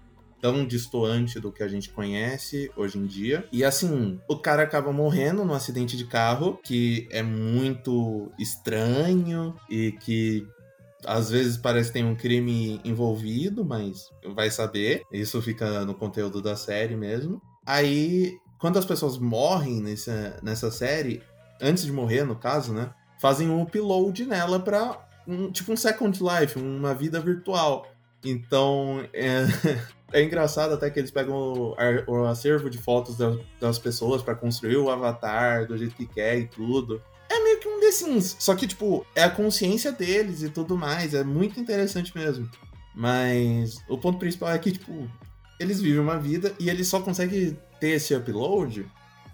[0.40, 3.48] tão distoante do que a gente conhece hoje em dia.
[3.50, 9.90] E assim, o cara acaba morrendo num acidente de carro que é muito estranho e
[9.92, 10.46] que
[11.06, 15.02] às vezes parece que tem um crime envolvido, mas vai saber.
[15.12, 17.40] Isso fica no conteúdo da série mesmo.
[17.66, 21.22] Aí, quando as pessoas morrem nessa, nessa série,
[21.60, 22.90] antes de morrer, no caso, né?
[23.20, 25.06] Fazem um upload nela pra.
[25.26, 27.86] Um, tipo um Second Life, uma vida virtual.
[28.24, 29.44] Então, é,
[30.12, 31.74] é engraçado até que eles pegam o,
[32.06, 36.38] o acervo de fotos das, das pessoas para construir o avatar do jeito que quer
[36.38, 37.02] e tudo.
[37.34, 38.36] É meio que um The Sims.
[38.38, 41.14] Só que, tipo, é a consciência deles e tudo mais.
[41.14, 42.48] É muito interessante mesmo.
[42.94, 45.10] Mas o ponto principal é que, tipo,
[45.58, 48.86] eles vivem uma vida e ele só consegue ter esse upload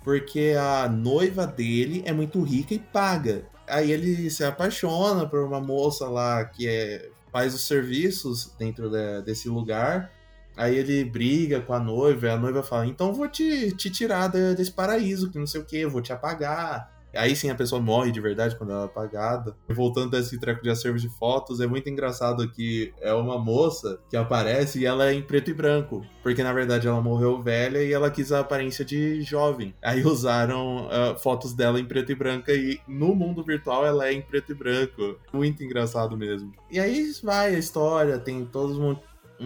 [0.02, 3.44] porque a noiva dele é muito rica e paga.
[3.68, 9.22] Aí ele se apaixona por uma moça lá que é, faz os serviços dentro de,
[9.22, 10.10] desse lugar.
[10.56, 14.28] Aí ele briga com a noiva, e a noiva fala: Então vou te, te tirar
[14.28, 16.99] desse paraíso, que não sei o que, vou te apagar.
[17.14, 19.56] Aí sim a pessoa morre de verdade quando ela é apagada.
[19.68, 23.98] Voltando a esse treco de acervo de fotos, é muito engraçado que é uma moça
[24.08, 26.04] que aparece e ela é em preto e branco.
[26.22, 29.74] Porque na verdade ela morreu velha e ela quis a aparência de jovem.
[29.82, 34.12] Aí usaram uh, fotos dela em preto e branca e no mundo virtual ela é
[34.12, 35.18] em preto e branco.
[35.32, 36.52] Muito engraçado mesmo.
[36.70, 38.78] E aí vai a história, tem todos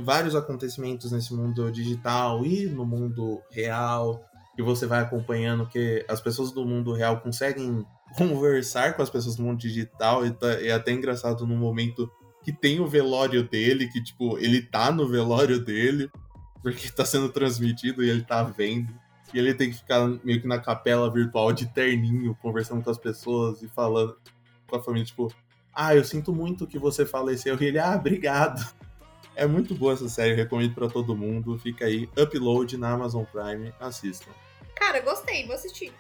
[0.03, 4.25] vários acontecimentos nesse mundo digital e no mundo real
[4.55, 7.85] que você vai acompanhando que as pessoas do mundo real conseguem
[8.17, 12.11] conversar com as pessoas do mundo digital e tá, é até engraçado no momento
[12.43, 16.11] que tem o velório dele, que tipo, ele tá no velório dele,
[16.63, 18.93] porque tá sendo transmitido e ele tá vendo.
[19.33, 22.99] E ele tem que ficar meio que na capela virtual de terninho, conversando com as
[22.99, 24.17] pessoas e falando
[24.67, 25.33] com a família, tipo,
[25.75, 27.57] ah, eu sinto muito que você faleceu.
[27.61, 28.65] E ele, ah, obrigado.
[29.35, 31.59] É muito boa essa série, recomendo para todo mundo.
[31.59, 34.31] Fica aí, upload na Amazon Prime, assistam.
[34.75, 35.93] Cara, gostei, vou assistir.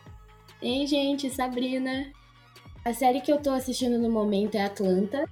[0.60, 2.12] Ei, gente, Sabrina.
[2.84, 5.24] A série que eu tô assistindo no momento é Atlanta.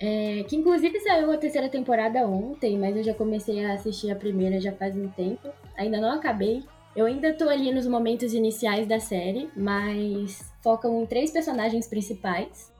[0.00, 4.16] É, que inclusive saiu a terceira temporada ontem, mas eu já comecei a assistir a
[4.16, 5.48] primeira já faz um tempo.
[5.76, 6.64] Ainda não acabei.
[6.96, 12.72] Eu ainda tô ali nos momentos iniciais da série, mas focam em três personagens principais.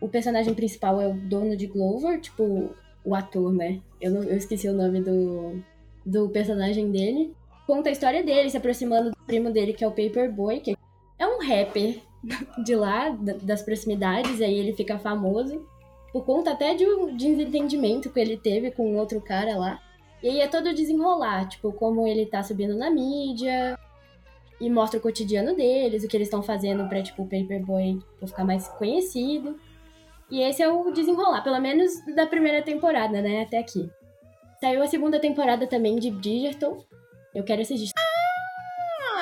[0.00, 3.80] O personagem principal é o dono de Glover, tipo, o ator, né?
[4.00, 5.62] Eu, não, eu esqueci o nome do,
[6.04, 7.34] do personagem dele.
[7.72, 10.76] Conta a história dele, se aproximando do primo dele, que é o Paperboy, que
[11.18, 12.02] é um rapper
[12.62, 13.08] de lá,
[13.40, 15.66] das proximidades, aí ele fica famoso.
[16.12, 19.80] Por conta até de um desentendimento que ele teve com outro cara lá.
[20.22, 23.78] E aí é todo desenrolar, tipo, como ele tá subindo na mídia,
[24.60, 28.26] e mostra o cotidiano deles, o que eles estão fazendo pra, tipo, o Paperboy tipo,
[28.26, 29.58] ficar mais conhecido.
[30.30, 33.88] E esse é o desenrolar, pelo menos da primeira temporada, né, até aqui.
[34.60, 36.84] Saiu a segunda temporada também de Bridgerton.
[37.34, 37.92] Eu quero assistir.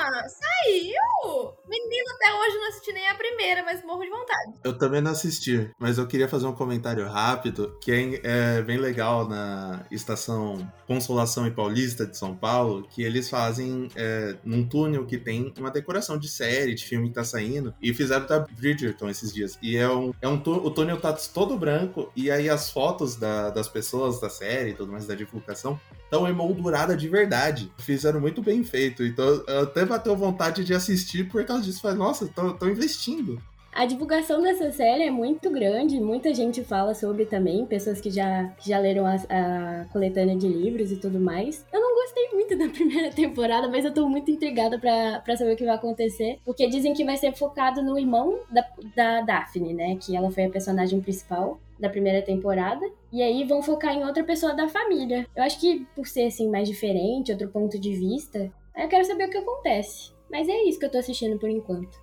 [0.03, 1.53] Ah, saiu!
[1.65, 4.53] Menino, até hoje não assisti nem a primeira, mas morro de vontade.
[4.63, 8.77] Eu também não assisti, mas eu queria fazer um comentário rápido, que é, é bem
[8.77, 15.05] legal na estação Consolação e Paulista de São Paulo, que eles fazem é, num túnel
[15.05, 19.09] que tem uma decoração de série, de filme que tá saindo, e fizeram da Bridgerton
[19.09, 19.57] esses dias.
[19.61, 23.51] E é um, é um o túnel tá todo branco, e aí as fotos da,
[23.51, 25.79] das pessoas da série e tudo mais, da divulgação,
[26.11, 27.71] estão emoldurada de verdade.
[27.77, 29.01] Fizeram muito bem feito.
[29.01, 31.81] Então até bateu vontade de assistir por causa disso.
[31.81, 33.41] Falei, nossa, estão investindo.
[33.73, 38.51] A divulgação dessa série é muito grande, muita gente fala sobre também, pessoas que já,
[38.59, 41.65] já leram a, a, coletânea de livros e tudo mais.
[41.71, 45.53] Eu não gostei muito da primeira temporada, mas eu tô muito intrigada pra, pra saber
[45.53, 49.73] o que vai acontecer, porque dizem que vai ser focado no irmão da, da Daphne,
[49.73, 49.97] né?
[49.97, 52.85] Que ela foi a personagem principal da primeira temporada.
[53.11, 55.27] E aí vão focar em outra pessoa da família.
[55.35, 59.27] Eu acho que por ser assim mais diferente, outro ponto de vista, eu quero saber
[59.27, 60.11] o que acontece.
[60.29, 61.99] Mas é isso que eu tô assistindo por enquanto.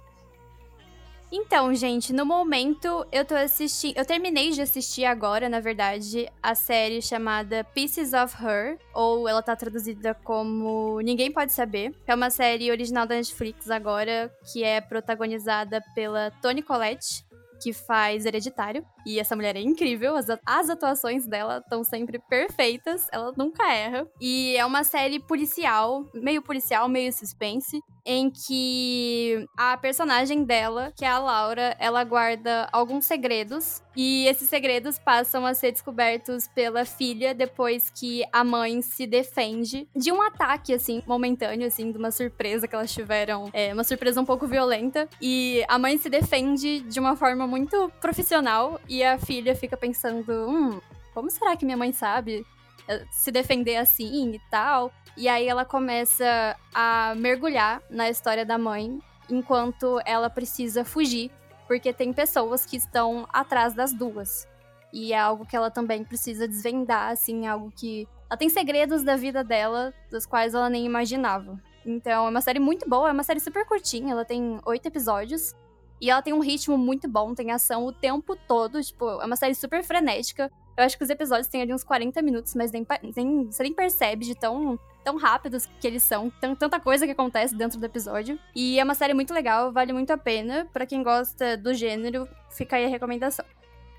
[1.30, 3.96] Então, gente, no momento eu tô assistindo.
[3.98, 9.42] Eu terminei de assistir agora, na verdade, a série chamada Pieces of Her, ou ela
[9.42, 11.94] tá traduzida como Ninguém Pode Saber.
[12.06, 17.26] É uma série original da Netflix agora, que é protagonizada pela Toni Collette,
[17.62, 18.82] que faz Hereditário.
[19.08, 24.06] E essa mulher é incrível, as, as atuações dela estão sempre perfeitas, ela nunca erra.
[24.20, 31.04] E é uma série policial, meio policial, meio suspense, em que a personagem dela, que
[31.04, 33.82] é a Laura, ela guarda alguns segredos.
[33.94, 39.86] E esses segredos passam a ser descobertos pela filha depois que a mãe se defende
[39.94, 43.50] de um ataque, assim, momentâneo, assim, de uma surpresa que elas tiveram.
[43.52, 45.06] É, uma surpresa um pouco violenta.
[45.20, 48.80] E a mãe se defende de uma forma muito profissional.
[48.88, 50.80] E a filha fica pensando: hum,
[51.14, 52.46] como será que minha mãe sabe
[52.86, 54.92] eh, se defender assim e tal?
[55.16, 61.30] E aí ela começa a mergulhar na história da mãe enquanto ela precisa fugir,
[61.66, 64.46] porque tem pessoas que estão atrás das duas.
[64.92, 68.08] E é algo que ela também precisa desvendar, assim, algo que.
[68.30, 71.60] Ela tem segredos da vida dela, dos quais ela nem imaginava.
[71.84, 75.54] Então, é uma série muito boa, é uma série super curtinha, ela tem oito episódios.
[76.00, 79.36] E ela tem um ritmo muito bom, tem ação o tempo todo, tipo, é uma
[79.36, 80.50] série super frenética.
[80.76, 82.86] Eu acho que os episódios têm ali uns 40 minutos, mas nem,
[83.16, 86.30] nem, você nem percebe de tão, tão rápidos que eles são.
[86.40, 88.38] Tem tanta coisa que acontece dentro do episódio.
[88.54, 90.68] E é uma série muito legal, vale muito a pena.
[90.72, 93.44] para quem gosta do gênero, fica aí a recomendação.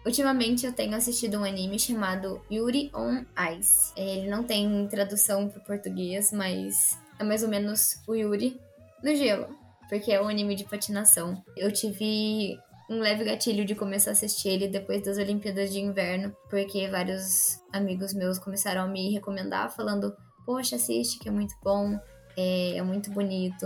[0.06, 3.26] Ultimamente eu tenho assistido um anime chamado Yuri on
[3.58, 3.92] Ice.
[3.98, 8.58] Ele não tem tradução para português, mas é mais ou menos o Yuri
[9.04, 9.59] no gelo
[9.90, 11.44] porque é um anime de patinação.
[11.58, 12.58] Eu tive
[12.90, 17.60] um leve gatilho de começar a assistir ele depois das Olimpíadas de Inverno, porque vários
[17.74, 20.16] amigos meus começaram a me recomendar, falando:
[20.46, 22.00] Poxa, assiste, que é muito bom,
[22.38, 23.66] é, é muito bonito.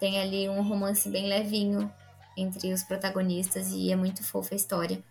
[0.00, 1.92] Tem ali um romance bem levinho
[2.36, 5.02] entre os protagonistas e é muito fofa a história.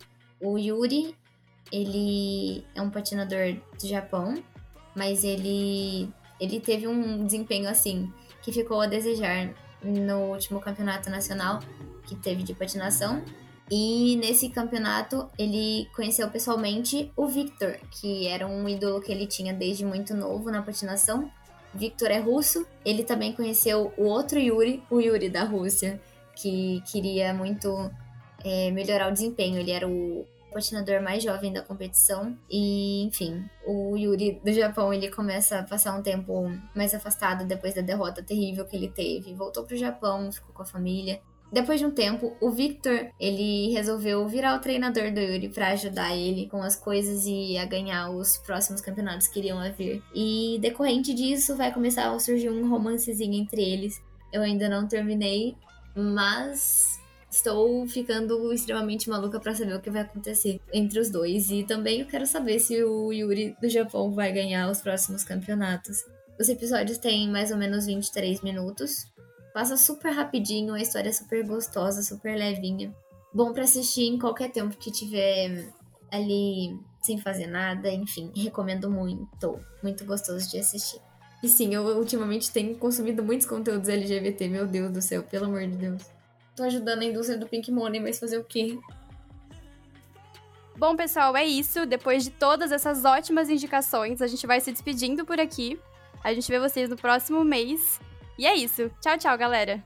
[0.42, 1.16] O Yuri,
[1.72, 4.42] ele é um patinador do Japão,
[4.96, 9.54] mas ele, ele teve um desempenho assim que ficou a desejar
[9.84, 11.60] no último campeonato nacional
[12.06, 13.22] que teve de patinação.
[13.70, 19.54] E nesse campeonato ele conheceu pessoalmente o Victor, que era um ídolo que ele tinha
[19.54, 21.30] desde muito novo na patinação.
[21.74, 22.66] Victor é russo.
[22.86, 26.02] Ele também conheceu o outro Yuri, o Yuri da Rússia,
[26.36, 27.92] que queria muito
[28.44, 29.60] é, melhorar o desempenho.
[29.60, 32.38] Ele era o patinador mais jovem da competição.
[32.50, 37.74] E, enfim, o Yuri do Japão, ele começa a passar um tempo mais afastado depois
[37.74, 39.34] da derrota terrível que ele teve.
[39.34, 41.20] Voltou pro Japão, ficou com a família.
[41.52, 46.14] Depois de um tempo, o Victor, ele resolveu virar o treinador do Yuri para ajudar
[46.16, 50.04] ele com as coisas e a ganhar os próximos campeonatos que iriam a vir.
[50.14, 54.02] E decorrente disso, vai começar a surgir um romancezinho entre eles.
[54.34, 55.56] Eu ainda não terminei,
[55.96, 56.87] mas
[57.30, 61.50] Estou ficando extremamente maluca para saber o que vai acontecer entre os dois.
[61.52, 66.06] E também eu quero saber se o Yuri do Japão vai ganhar os próximos campeonatos.
[66.40, 69.08] Os episódios têm mais ou menos 23 minutos.
[69.54, 72.96] Passa super rapidinho, a história é super gostosa, super levinha.
[73.34, 75.74] Bom para assistir em qualquer tempo que tiver
[76.12, 79.60] ali sem fazer nada, enfim, recomendo muito.
[79.82, 81.02] Muito gostoso de assistir.
[81.44, 85.62] E sim, eu ultimamente tenho consumido muitos conteúdos LGBT, meu Deus do céu, pelo amor
[85.62, 86.17] de Deus.
[86.58, 88.80] Tô ajudando a indústria do Pink Money, mas fazer o quê?
[90.76, 91.86] Bom, pessoal, é isso.
[91.86, 95.80] Depois de todas essas ótimas indicações, a gente vai se despedindo por aqui.
[96.24, 98.02] A gente vê vocês no próximo mês.
[98.40, 98.90] E é isso.
[99.00, 99.84] Tchau, tchau, galera.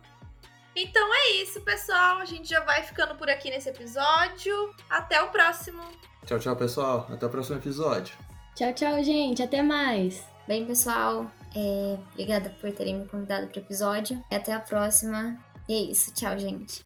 [0.74, 2.20] Então é isso, pessoal.
[2.20, 4.74] A gente já vai ficando por aqui nesse episódio.
[4.90, 5.84] Até o próximo.
[6.26, 7.06] Tchau, tchau, pessoal.
[7.12, 8.16] Até o próximo episódio.
[8.56, 9.44] Tchau, tchau, gente.
[9.44, 10.24] Até mais.
[10.48, 11.98] Bem, pessoal, é...
[12.14, 14.24] obrigada por terem me convidado para o episódio.
[14.32, 15.38] E até a próxima.
[15.68, 16.14] E é isso.
[16.14, 16.84] Tchau, gente.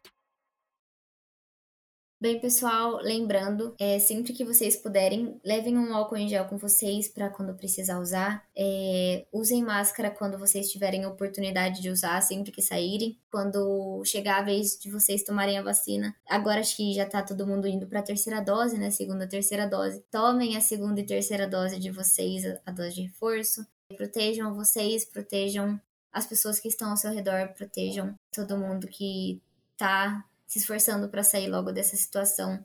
[2.18, 7.08] Bem, pessoal, lembrando, é, sempre que vocês puderem, levem um álcool em gel com vocês
[7.08, 8.42] para quando precisar usar.
[8.56, 13.18] É, usem máscara quando vocês tiverem oportunidade de usar, sempre que saírem.
[13.30, 16.16] Quando chegar a vez de vocês tomarem a vacina.
[16.26, 18.90] Agora acho que já tá todo mundo indo para a terceira dose, né?
[18.90, 20.02] Segunda, terceira dose.
[20.10, 23.66] Tomem a segunda e terceira dose de vocês, a dose de reforço.
[23.94, 25.78] Protejam vocês, protejam
[26.16, 29.38] as pessoas que estão ao seu redor, protejam todo mundo que
[29.76, 32.64] tá se esforçando para sair logo dessa situação.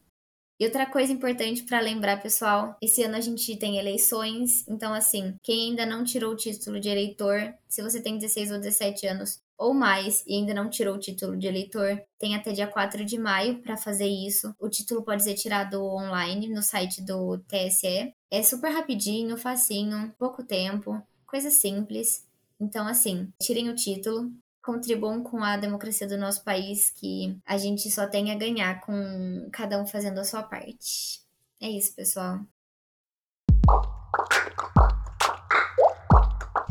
[0.58, 5.36] E outra coisa importante para lembrar, pessoal, esse ano a gente tem eleições, então assim,
[5.44, 9.40] quem ainda não tirou o título de eleitor, se você tem 16 ou 17 anos
[9.58, 13.18] ou mais e ainda não tirou o título de eleitor, tem até dia 4 de
[13.18, 14.56] maio para fazer isso.
[14.58, 18.14] O título pode ser tirado online no site do TSE.
[18.32, 22.31] É super rapidinho, facinho, pouco tempo, coisa simples.
[22.62, 24.32] Então, assim, tirem o título,
[24.64, 29.50] contribuam com a democracia do nosso país, que a gente só tem a ganhar com
[29.52, 31.22] cada um fazendo a sua parte.
[31.60, 32.40] É isso, pessoal.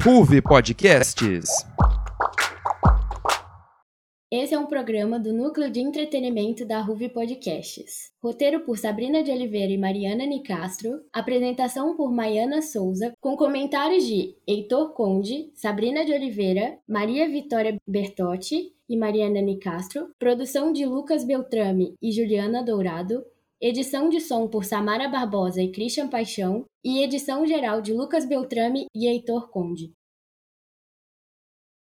[0.01, 1.49] RUV Podcasts.
[4.33, 8.12] Esse é um programa do Núcleo de Entretenimento da Ruve Podcasts.
[8.22, 11.01] Roteiro por Sabrina de Oliveira e Mariana Nicastro.
[11.12, 18.72] Apresentação por Maiana Souza, com comentários de Heitor Conde, Sabrina de Oliveira, Maria Vitória Bertotti
[18.89, 20.14] e Mariana Nicastro.
[20.16, 23.24] Produção de Lucas Beltrame e Juliana Dourado.
[23.61, 26.64] Edição de som por Samara Barbosa e Christian Paixão.
[26.85, 29.93] E edição geral de Lucas Beltrame e Heitor Conde.